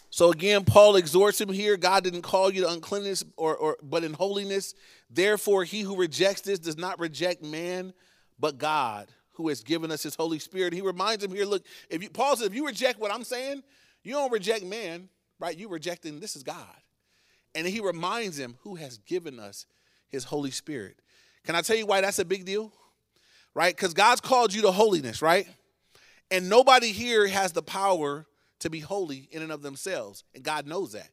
[0.09, 1.75] So again, Paul exhorts him here.
[1.75, 4.73] God didn't call you to uncleanness or, or but in holiness.
[5.09, 7.93] Therefore, he who rejects this does not reject man,
[8.39, 10.71] but God, who has given us his Holy Spirit.
[10.71, 13.63] He reminds him here, look, if you Paul says, if you reject what I'm saying,
[14.01, 15.09] you don't reject man,
[15.41, 15.57] right?
[15.57, 16.55] You rejecting this is God.
[17.55, 19.65] And he reminds him who has given us
[20.07, 20.97] his Holy Spirit.
[21.43, 22.71] Can I tell you why that's a big deal?
[23.53, 23.75] Right?
[23.75, 25.47] Because God's called you to holiness, right?
[26.29, 28.25] And nobody here has the power
[28.59, 30.23] to be holy in and of themselves.
[30.33, 31.09] And God knows that.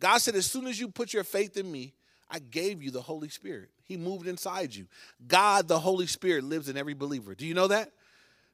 [0.00, 1.94] God said, as soon as you put your faith in me,
[2.30, 3.70] I gave you the Holy Spirit.
[3.84, 4.86] He moved inside you.
[5.26, 7.34] God, the Holy Spirit, lives in every believer.
[7.34, 7.92] Do you know that?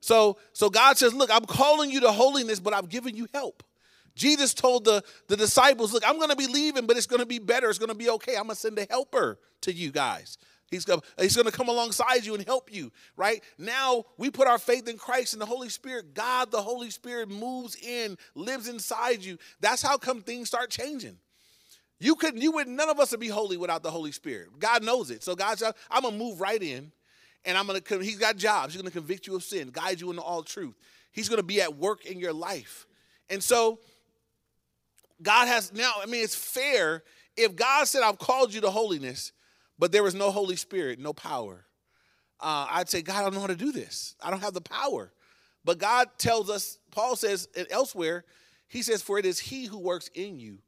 [0.00, 3.64] So, so God says, Look, I'm calling you to holiness, but I've given you help.
[4.14, 7.26] Jesus told the, the disciples, Look, I'm going to be leaving, but it's going to
[7.26, 7.68] be better.
[7.68, 8.36] It's going to be okay.
[8.36, 10.38] I'm going to send a helper to you guys.
[10.70, 13.42] He's going, he's to come alongside you and help you, right?
[13.58, 16.14] Now we put our faith in Christ and the Holy Spirit.
[16.14, 19.38] God, the Holy Spirit, moves in, lives inside you.
[19.60, 21.16] That's how come things start changing.
[22.00, 24.58] You couldn't, you would, none of us would be holy without the Holy Spirit.
[24.58, 25.22] God knows it.
[25.22, 26.90] So God I'm gonna move right in,
[27.44, 28.74] and I'm gonna, he's got jobs.
[28.74, 30.74] He's gonna convict you of sin, guide you into all truth.
[31.12, 32.86] He's gonna be at work in your life.
[33.30, 33.78] And so
[35.24, 37.02] God has now, I mean, it's fair
[37.36, 39.32] if God said, I've called you to holiness,
[39.78, 41.64] but there was no Holy Spirit, no power.
[42.40, 44.14] Uh, I'd say, God, I don't know how to do this.
[44.22, 45.12] I don't have the power.
[45.64, 48.24] But God tells us, Paul says elsewhere,
[48.68, 50.58] he says, For it is he who works in you,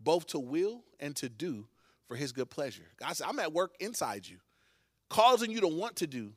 [0.00, 1.66] both to will and to do
[2.08, 2.86] for his good pleasure.
[2.98, 4.38] God said, I'm at work inside you,
[5.10, 6.32] causing you to want to do,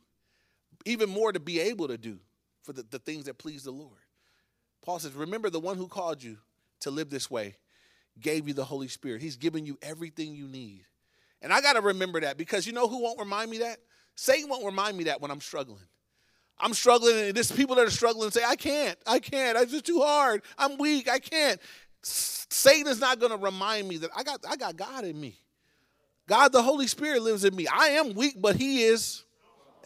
[0.86, 2.20] even more to be able to do
[2.64, 4.00] for the, the things that please the Lord.
[4.84, 6.38] Paul says, Remember the one who called you
[6.82, 7.56] to live this way,
[8.22, 9.22] gave you the Holy Spirit.
[9.22, 10.86] He's given you everything you need
[11.42, 13.80] and I got to remember that because you know who won't remind me that?
[14.16, 15.84] Satan won't remind me that when I'm struggling.
[16.60, 19.72] I'm struggling, and there's people that are struggling and say, I can't, I can't, it's
[19.72, 21.60] just too hard, I'm weak, I can't.
[22.02, 25.40] Satan is not going to remind me that I got, I got God in me.
[26.28, 27.66] God, the Holy Spirit lives in me.
[27.68, 29.24] I am weak, but He is.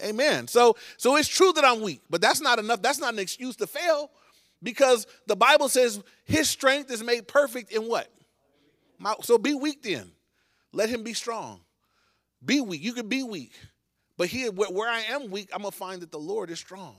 [0.03, 0.47] Amen.
[0.47, 2.81] So, so it's true that I'm weak, but that's not enough.
[2.81, 4.09] That's not an excuse to fail,
[4.63, 8.09] because the Bible says His strength is made perfect in what?
[9.03, 10.09] My, so be weak then.
[10.71, 11.59] Let him be strong.
[12.43, 12.81] Be weak.
[12.81, 13.51] You can be weak.
[14.17, 16.95] But here, where I am weak, I'm going to find that the Lord is strong.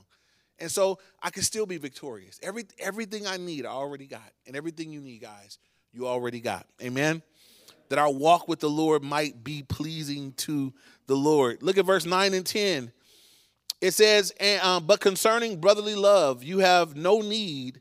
[0.58, 2.38] And so I can still be victorious.
[2.42, 4.20] Every, everything I need, I already got.
[4.46, 5.58] And everything you need, guys,
[5.94, 6.66] you already got.
[6.82, 7.22] Amen?
[7.88, 10.74] That our walk with the Lord might be pleasing to
[11.06, 11.62] the Lord.
[11.62, 12.92] Look at verse 9 and 10.
[13.80, 14.30] It says,
[14.62, 17.80] um, But concerning brotherly love, you have no need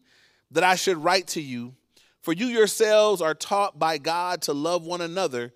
[0.51, 1.75] that I should write to you,
[2.23, 5.53] for you yourselves are taught by God to love one another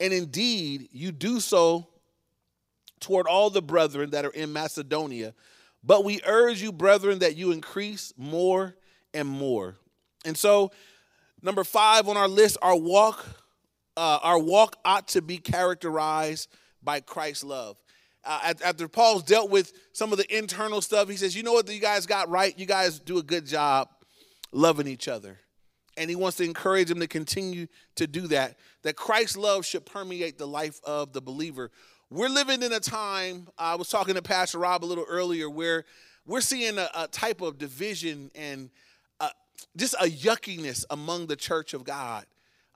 [0.00, 1.88] and indeed, you do so
[3.00, 5.34] toward all the brethren that are in Macedonia.
[5.82, 8.74] But we urge you, brethren, that you increase more
[9.12, 9.76] and more.
[10.24, 10.72] And so,
[11.42, 13.24] number five on our list, our walk,
[13.96, 16.48] uh, our walk ought to be characterized
[16.82, 17.76] by Christ's love.
[18.24, 21.68] Uh, after Paul's dealt with some of the internal stuff, he says, "You know what
[21.70, 22.58] you guys got right?
[22.58, 23.90] You guys do a good job
[24.50, 25.38] loving each other."
[25.96, 29.84] And he wants to encourage them to continue to do that that christ's love should
[29.84, 31.70] permeate the life of the believer
[32.10, 35.84] we're living in a time i was talking to pastor rob a little earlier where
[36.26, 38.70] we're seeing a, a type of division and
[39.20, 39.28] uh,
[39.76, 42.24] just a yuckiness among the church of god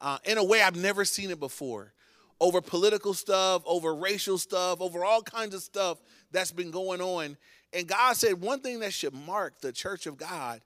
[0.01, 1.93] uh, in a way I've never seen it before
[2.41, 5.99] over political stuff, over racial stuff, over all kinds of stuff
[6.31, 7.37] that's been going on.
[7.73, 10.61] And God said one thing that should mark the church of God,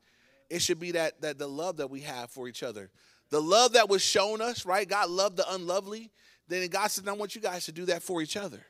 [0.53, 2.91] it should be that that the love that we have for each other.
[3.31, 4.87] The love that was shown us, right?
[4.87, 6.11] God loved the unlovely.
[6.47, 8.61] Then God said, I want you guys to do that for each other.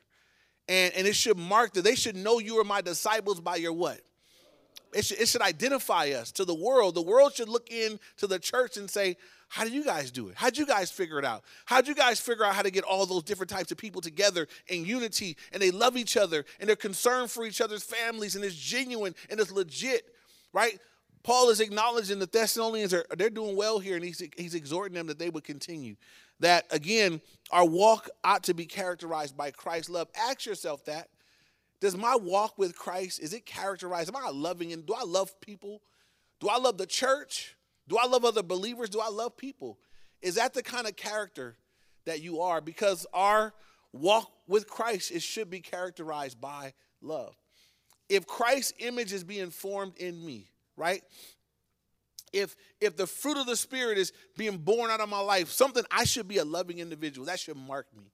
[0.69, 3.73] And, and it should mark that they should know you are my disciples by your
[3.73, 3.99] what?
[4.93, 6.95] It should, it should identify us to the world.
[6.95, 9.17] The world should look in to the church and say,
[9.49, 10.35] how do you guys do it?
[10.37, 11.43] How'd you guys figure it out?
[11.65, 14.47] How'd you guys figure out how to get all those different types of people together
[14.69, 18.45] in unity and they love each other and they're concerned for each other's families and
[18.45, 20.05] it's genuine and it's legit,
[20.53, 20.79] right?
[21.23, 25.07] Paul is acknowledging the Thessalonians are they're doing well here and he's, he's exhorting them
[25.07, 25.95] that they would continue.
[26.39, 27.21] That again,
[27.51, 30.09] our walk ought to be characterized by Christ's love.
[30.15, 31.09] Ask yourself that.
[31.79, 34.09] Does my walk with Christ, is it characterized?
[34.09, 35.81] Am I loving and do I love people?
[36.39, 37.55] Do I love the church?
[37.87, 38.89] Do I love other believers?
[38.89, 39.79] Do I love people?
[40.21, 41.55] Is that the kind of character
[42.05, 42.61] that you are?
[42.61, 43.53] Because our
[43.91, 47.35] walk with Christ it should be characterized by love.
[48.09, 51.01] If Christ's image is being formed in me, right?
[52.31, 55.83] If if the fruit of the spirit is being born out of my life, something
[55.91, 57.27] I should be a loving individual.
[57.27, 58.11] That should mark me.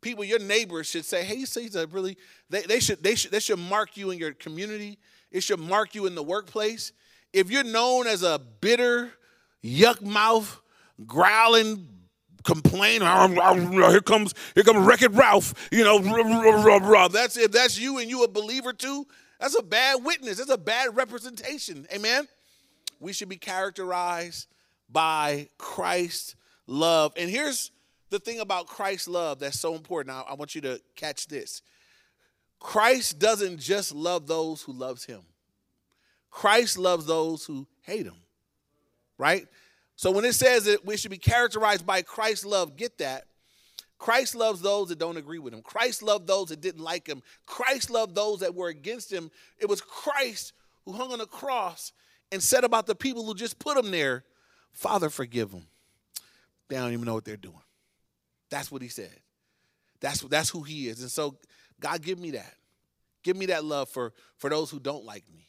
[0.00, 2.16] People, your neighbors should say, "Hey, Caesar, really."
[2.48, 4.98] They, they should they should they should mark you in your community.
[5.30, 6.92] It should mark you in the workplace
[7.32, 9.12] if you're known as a bitter,
[9.64, 10.60] yuck mouth,
[11.06, 11.88] growling,
[12.44, 13.02] complain.
[13.02, 15.68] Ah, ah, ah, here comes here comes Wreck It Ralph.
[15.70, 19.06] You know, that's if that's you and you a believer too.
[19.40, 20.36] That's a bad witness.
[20.36, 21.86] That's a bad representation.
[21.92, 22.28] Amen.
[23.00, 24.46] We should be characterized
[24.90, 26.36] by Christ's
[26.66, 27.14] love.
[27.16, 27.70] And here's
[28.10, 30.14] the thing about Christ's love that's so important.
[30.28, 31.62] I want you to catch this.
[32.58, 35.22] Christ doesn't just love those who loves him.
[36.30, 38.22] Christ loves those who hate him,
[39.16, 39.46] right?
[39.96, 43.24] So when it says that we should be characterized by Christ's love, get that.
[44.00, 45.60] Christ loves those that don't agree with him.
[45.60, 47.22] Christ loved those that didn't like him.
[47.44, 49.30] Christ loved those that were against him.
[49.58, 50.54] It was Christ
[50.86, 51.92] who hung on the cross
[52.32, 54.24] and said about the people who just put him there,
[54.72, 55.66] Father, forgive them.
[56.68, 57.60] They don't even know what they're doing.
[58.50, 59.14] That's what he said.
[60.00, 61.02] That's, that's who he is.
[61.02, 61.36] And so,
[61.78, 62.54] God, give me that.
[63.22, 65.46] Give me that love for, for those who don't like me.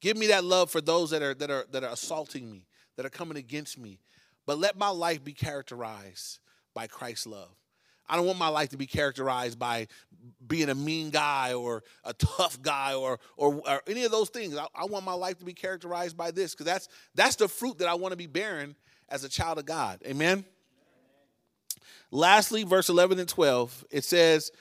[0.00, 2.66] Give me that love for those that are that are that are assaulting me,
[2.96, 4.00] that are coming against me.
[4.46, 6.40] But let my life be characterized
[6.74, 7.54] by Christ's love.
[8.12, 9.88] I don't want my life to be characterized by
[10.46, 14.54] being a mean guy or a tough guy or or, or any of those things.
[14.54, 17.78] I, I want my life to be characterized by this because that's that's the fruit
[17.78, 18.76] that I want to be bearing
[19.08, 20.02] as a child of God.
[20.06, 20.44] Amen.
[22.10, 24.52] Lastly, verse 11 and 12, it says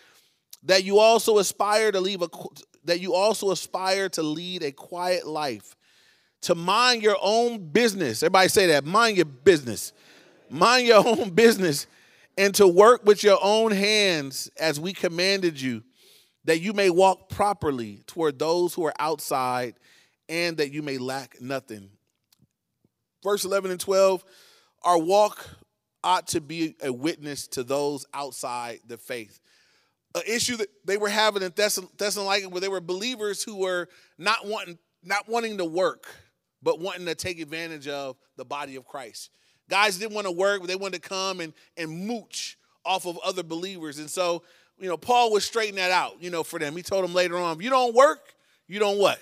[0.63, 2.29] that you also aspire to leave a
[2.85, 5.75] that you also aspire to lead a quiet life,
[6.43, 8.23] to mind your own business.
[8.23, 9.91] Everybody say that mind your business.
[10.49, 11.85] Mind your own business
[12.41, 15.83] and to work with your own hands as we commanded you,
[16.45, 19.75] that you may walk properly toward those who are outside
[20.27, 21.87] and that you may lack nothing.
[23.23, 24.25] Verse 11 and 12
[24.83, 25.47] our walk
[26.03, 29.39] ought to be a witness to those outside the faith
[30.15, 33.87] an issue that they were having in Thessalonica where they were believers who were
[34.17, 36.07] not wanting not wanting to work,
[36.61, 39.29] but wanting to take advantage of the body of Christ.
[39.71, 43.17] Guys didn't want to work, but they wanted to come and, and mooch off of
[43.19, 43.99] other believers.
[43.99, 44.43] And so,
[44.77, 46.75] you know, Paul was straightening that out, you know, for them.
[46.75, 48.35] He told them later on, if you don't work,
[48.67, 49.17] you don't what?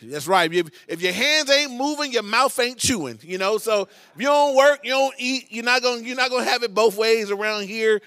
[0.00, 0.50] That's right.
[0.50, 3.18] If, if your hands ain't moving, your mouth ain't chewing.
[3.20, 5.48] You know, so if you don't work, you don't eat.
[5.50, 8.00] You're not gonna you're not gonna have it both ways around here.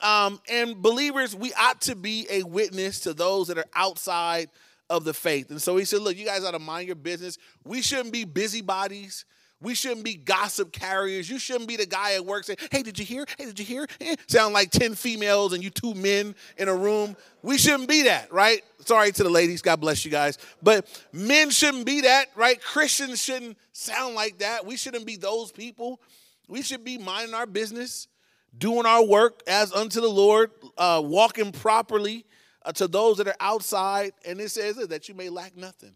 [0.00, 4.48] Um, and believers, we ought to be a witness to those that are outside
[4.88, 5.50] of the faith.
[5.50, 7.36] And so he said, Look, you guys ought to mind your business.
[7.64, 9.26] We shouldn't be busybodies.
[9.62, 11.30] We shouldn't be gossip carriers.
[11.30, 13.24] You shouldn't be the guy at work saying, Hey, did you hear?
[13.38, 13.86] Hey, did you hear?
[14.00, 17.16] Eh, sound like 10 females and you two men in a room.
[17.42, 18.62] We shouldn't be that, right?
[18.80, 19.62] Sorry to the ladies.
[19.62, 20.38] God bless you guys.
[20.62, 22.60] But men shouldn't be that, right?
[22.60, 24.66] Christians shouldn't sound like that.
[24.66, 26.00] We shouldn't be those people.
[26.48, 28.08] We should be minding our business
[28.56, 32.26] doing our work as unto the Lord, uh, walking properly
[32.64, 34.12] uh, to those that are outside.
[34.26, 35.94] And it says that you may lack nothing.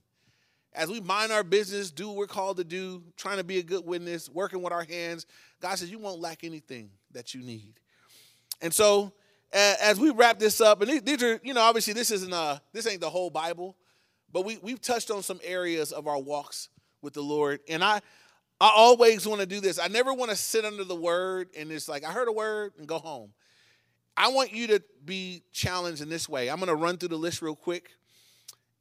[0.76, 3.62] As we mind our business, do what we're called to do, trying to be a
[3.62, 5.26] good witness, working with our hands,
[5.60, 7.74] God says you won't lack anything that you need.
[8.60, 9.12] And so,
[9.52, 12.86] as we wrap this up, and these are, you know, obviously this isn't a, this
[12.86, 13.76] ain't the whole Bible,
[14.32, 16.68] but we we've touched on some areas of our walks
[17.00, 17.60] with the Lord.
[17.68, 18.02] And I
[18.60, 19.78] I always want to do this.
[19.78, 22.72] I never want to sit under the word and it's like, I heard a word
[22.78, 23.32] and go home.
[24.16, 26.48] I want you to be challenged in this way.
[26.48, 27.90] I'm going to run through the list real quick.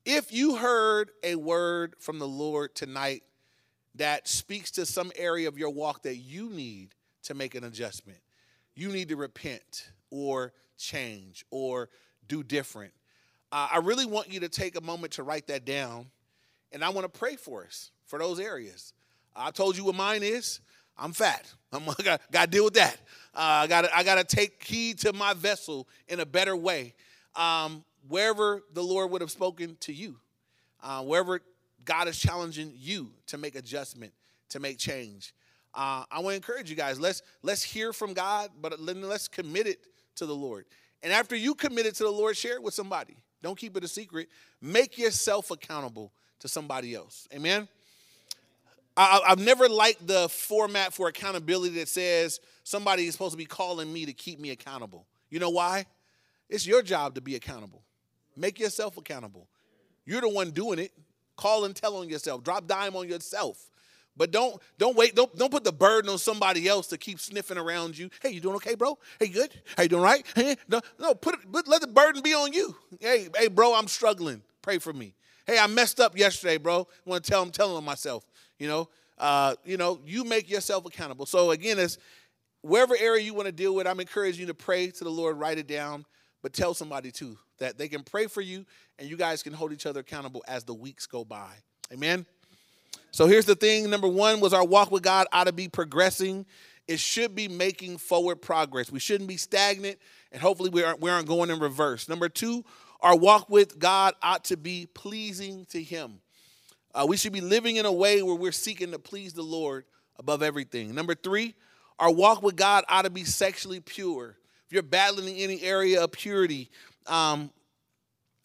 [0.05, 3.23] If you heard a word from the Lord tonight
[3.95, 6.93] that speaks to some area of your walk that you need
[7.23, 8.19] to make an adjustment.
[8.75, 11.89] You need to repent or change or
[12.27, 12.93] do different.
[13.51, 16.07] Uh, I really want you to take a moment to write that down,
[16.71, 18.93] and I want to pray for us for those areas.
[19.35, 20.59] I told you what mine is.
[20.97, 21.53] I'm fat.
[21.71, 22.95] I'm got to deal with that.
[23.33, 26.93] Uh, I got I got to take heed to my vessel in a better way.
[27.35, 30.17] Um, wherever the Lord would have spoken to you,
[30.83, 31.41] uh, wherever
[31.83, 34.13] God is challenging you to make adjustment,
[34.49, 35.33] to make change.
[35.73, 36.99] Uh, I want to encourage you guys.
[36.99, 39.79] Let's let's hear from God, but let's commit it
[40.15, 40.65] to the Lord.
[41.03, 43.17] And after you commit it to the Lord, share it with somebody.
[43.43, 44.29] Don't keep it a secret.
[44.61, 47.27] Make yourself accountable to somebody else.
[47.33, 47.67] Amen.
[48.97, 53.45] I, have never liked the format for accountability that says somebody is supposed to be
[53.45, 55.05] calling me to keep me accountable.
[55.29, 55.85] You know why?
[56.49, 57.83] It's your job to be accountable.
[58.35, 59.47] Make yourself accountable.
[60.05, 60.91] You're the one doing it.
[61.35, 62.43] Call and tell on yourself.
[62.43, 63.69] Drop dime on yourself.
[64.17, 65.15] But don't don't wait.
[65.15, 68.09] Don't don't put the burden on somebody else to keep sniffing around you.
[68.21, 68.97] Hey, you doing okay, bro?
[69.19, 69.49] Hey, good.
[69.75, 70.25] How you doing right?
[70.35, 71.13] Hey, no, no.
[71.13, 71.67] Put it.
[71.67, 72.75] Let the burden be on you.
[72.99, 74.41] Hey, hey, bro, I'm struggling.
[74.61, 75.13] Pray for me.
[75.45, 76.87] Hey, I messed up yesterday, bro.
[77.05, 78.25] Want to tell him, telling on myself.
[78.57, 81.25] You know, uh, you know, you make yourself accountable.
[81.25, 81.99] So again, as
[82.61, 85.37] wherever area you want to deal with, I'm encouraging you to pray to the Lord,
[85.37, 86.05] write it down,
[86.45, 88.67] but tell somebody too that they can pray for you
[88.99, 91.49] and you guys can hold each other accountable as the weeks go by.
[91.91, 92.23] Amen.
[93.09, 93.89] So here's the thing.
[93.89, 96.45] Number one was our walk with God ought to be progressing.
[96.87, 98.91] It should be making forward progress.
[98.91, 99.97] We shouldn't be stagnant,
[100.31, 102.07] and hopefully we aren't, we aren't going in reverse.
[102.07, 102.63] Number two,
[103.01, 106.19] our walk with God ought to be pleasing to Him.
[106.93, 109.85] Uh, we should be living in a way where we're seeking to please the Lord
[110.19, 110.93] above everything.
[110.93, 111.55] Number three,
[111.97, 114.37] our walk with God ought to be sexually pure.
[114.67, 116.69] If you're battling any area of purity,
[117.07, 117.51] um,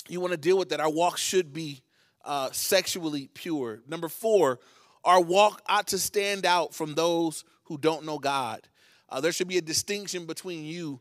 [0.08, 0.80] you want to deal with that.
[0.80, 1.82] Our walk should be
[2.24, 3.80] uh, sexually pure.
[3.88, 4.60] Number four,
[5.04, 8.60] our walk ought to stand out from those who don't know God.
[9.08, 11.00] Uh, there should be a distinction between you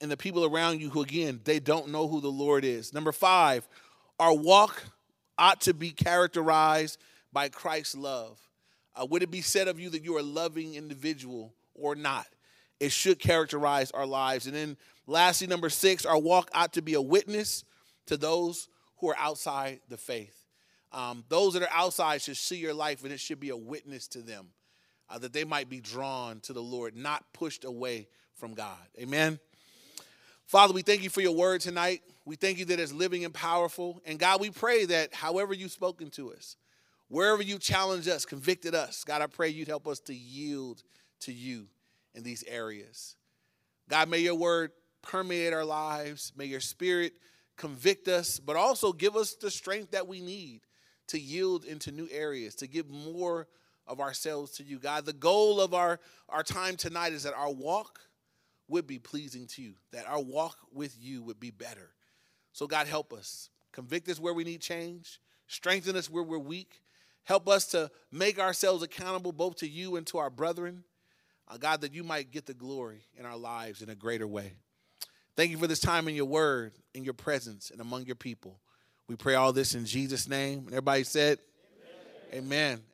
[0.00, 2.92] and the people around you who, again, they don't know who the Lord is.
[2.92, 3.66] Number five,
[4.20, 4.84] our walk
[5.38, 6.98] ought to be characterized
[7.32, 8.38] by Christ's love.
[8.94, 12.26] Uh, would it be said of you that you're a loving individual or not?
[12.80, 14.46] It should characterize our lives.
[14.46, 14.76] And then,
[15.06, 17.64] lastly, number six, our walk ought to be a witness
[18.06, 18.68] to those
[18.98, 20.34] who are outside the faith.
[20.92, 24.08] Um, those that are outside should see your life, and it should be a witness
[24.08, 24.48] to them
[25.10, 28.78] uh, that they might be drawn to the Lord, not pushed away from God.
[28.98, 29.38] Amen.
[30.46, 32.02] Father, we thank you for your word tonight.
[32.24, 34.00] We thank you that it's living and powerful.
[34.06, 36.56] And God, we pray that however you've spoken to us,
[37.08, 40.82] wherever you challenge us, convicted us, God, I pray you'd help us to yield
[41.20, 41.66] to you
[42.18, 43.16] in these areas.
[43.88, 46.32] God, may your word permeate our lives.
[46.36, 47.14] May your spirit
[47.56, 50.62] convict us, but also give us the strength that we need
[51.06, 53.46] to yield into new areas, to give more
[53.86, 54.78] of ourselves to you.
[54.78, 58.00] God, the goal of our, our time tonight is that our walk
[58.68, 61.94] would be pleasing to you, that our walk with you would be better.
[62.52, 63.48] So, God, help us.
[63.72, 66.82] Convict us where we need change, strengthen us where we're weak.
[67.24, 70.82] Help us to make ourselves accountable both to you and to our brethren.
[71.48, 74.52] Uh, God, that you might get the glory in our lives in a greater way.
[75.36, 78.60] Thank you for this time in your word, in your presence, and among your people.
[79.06, 80.60] We pray all this in Jesus' name.
[80.60, 81.38] And everybody said,
[82.32, 82.44] Amen.
[82.44, 82.87] Amen.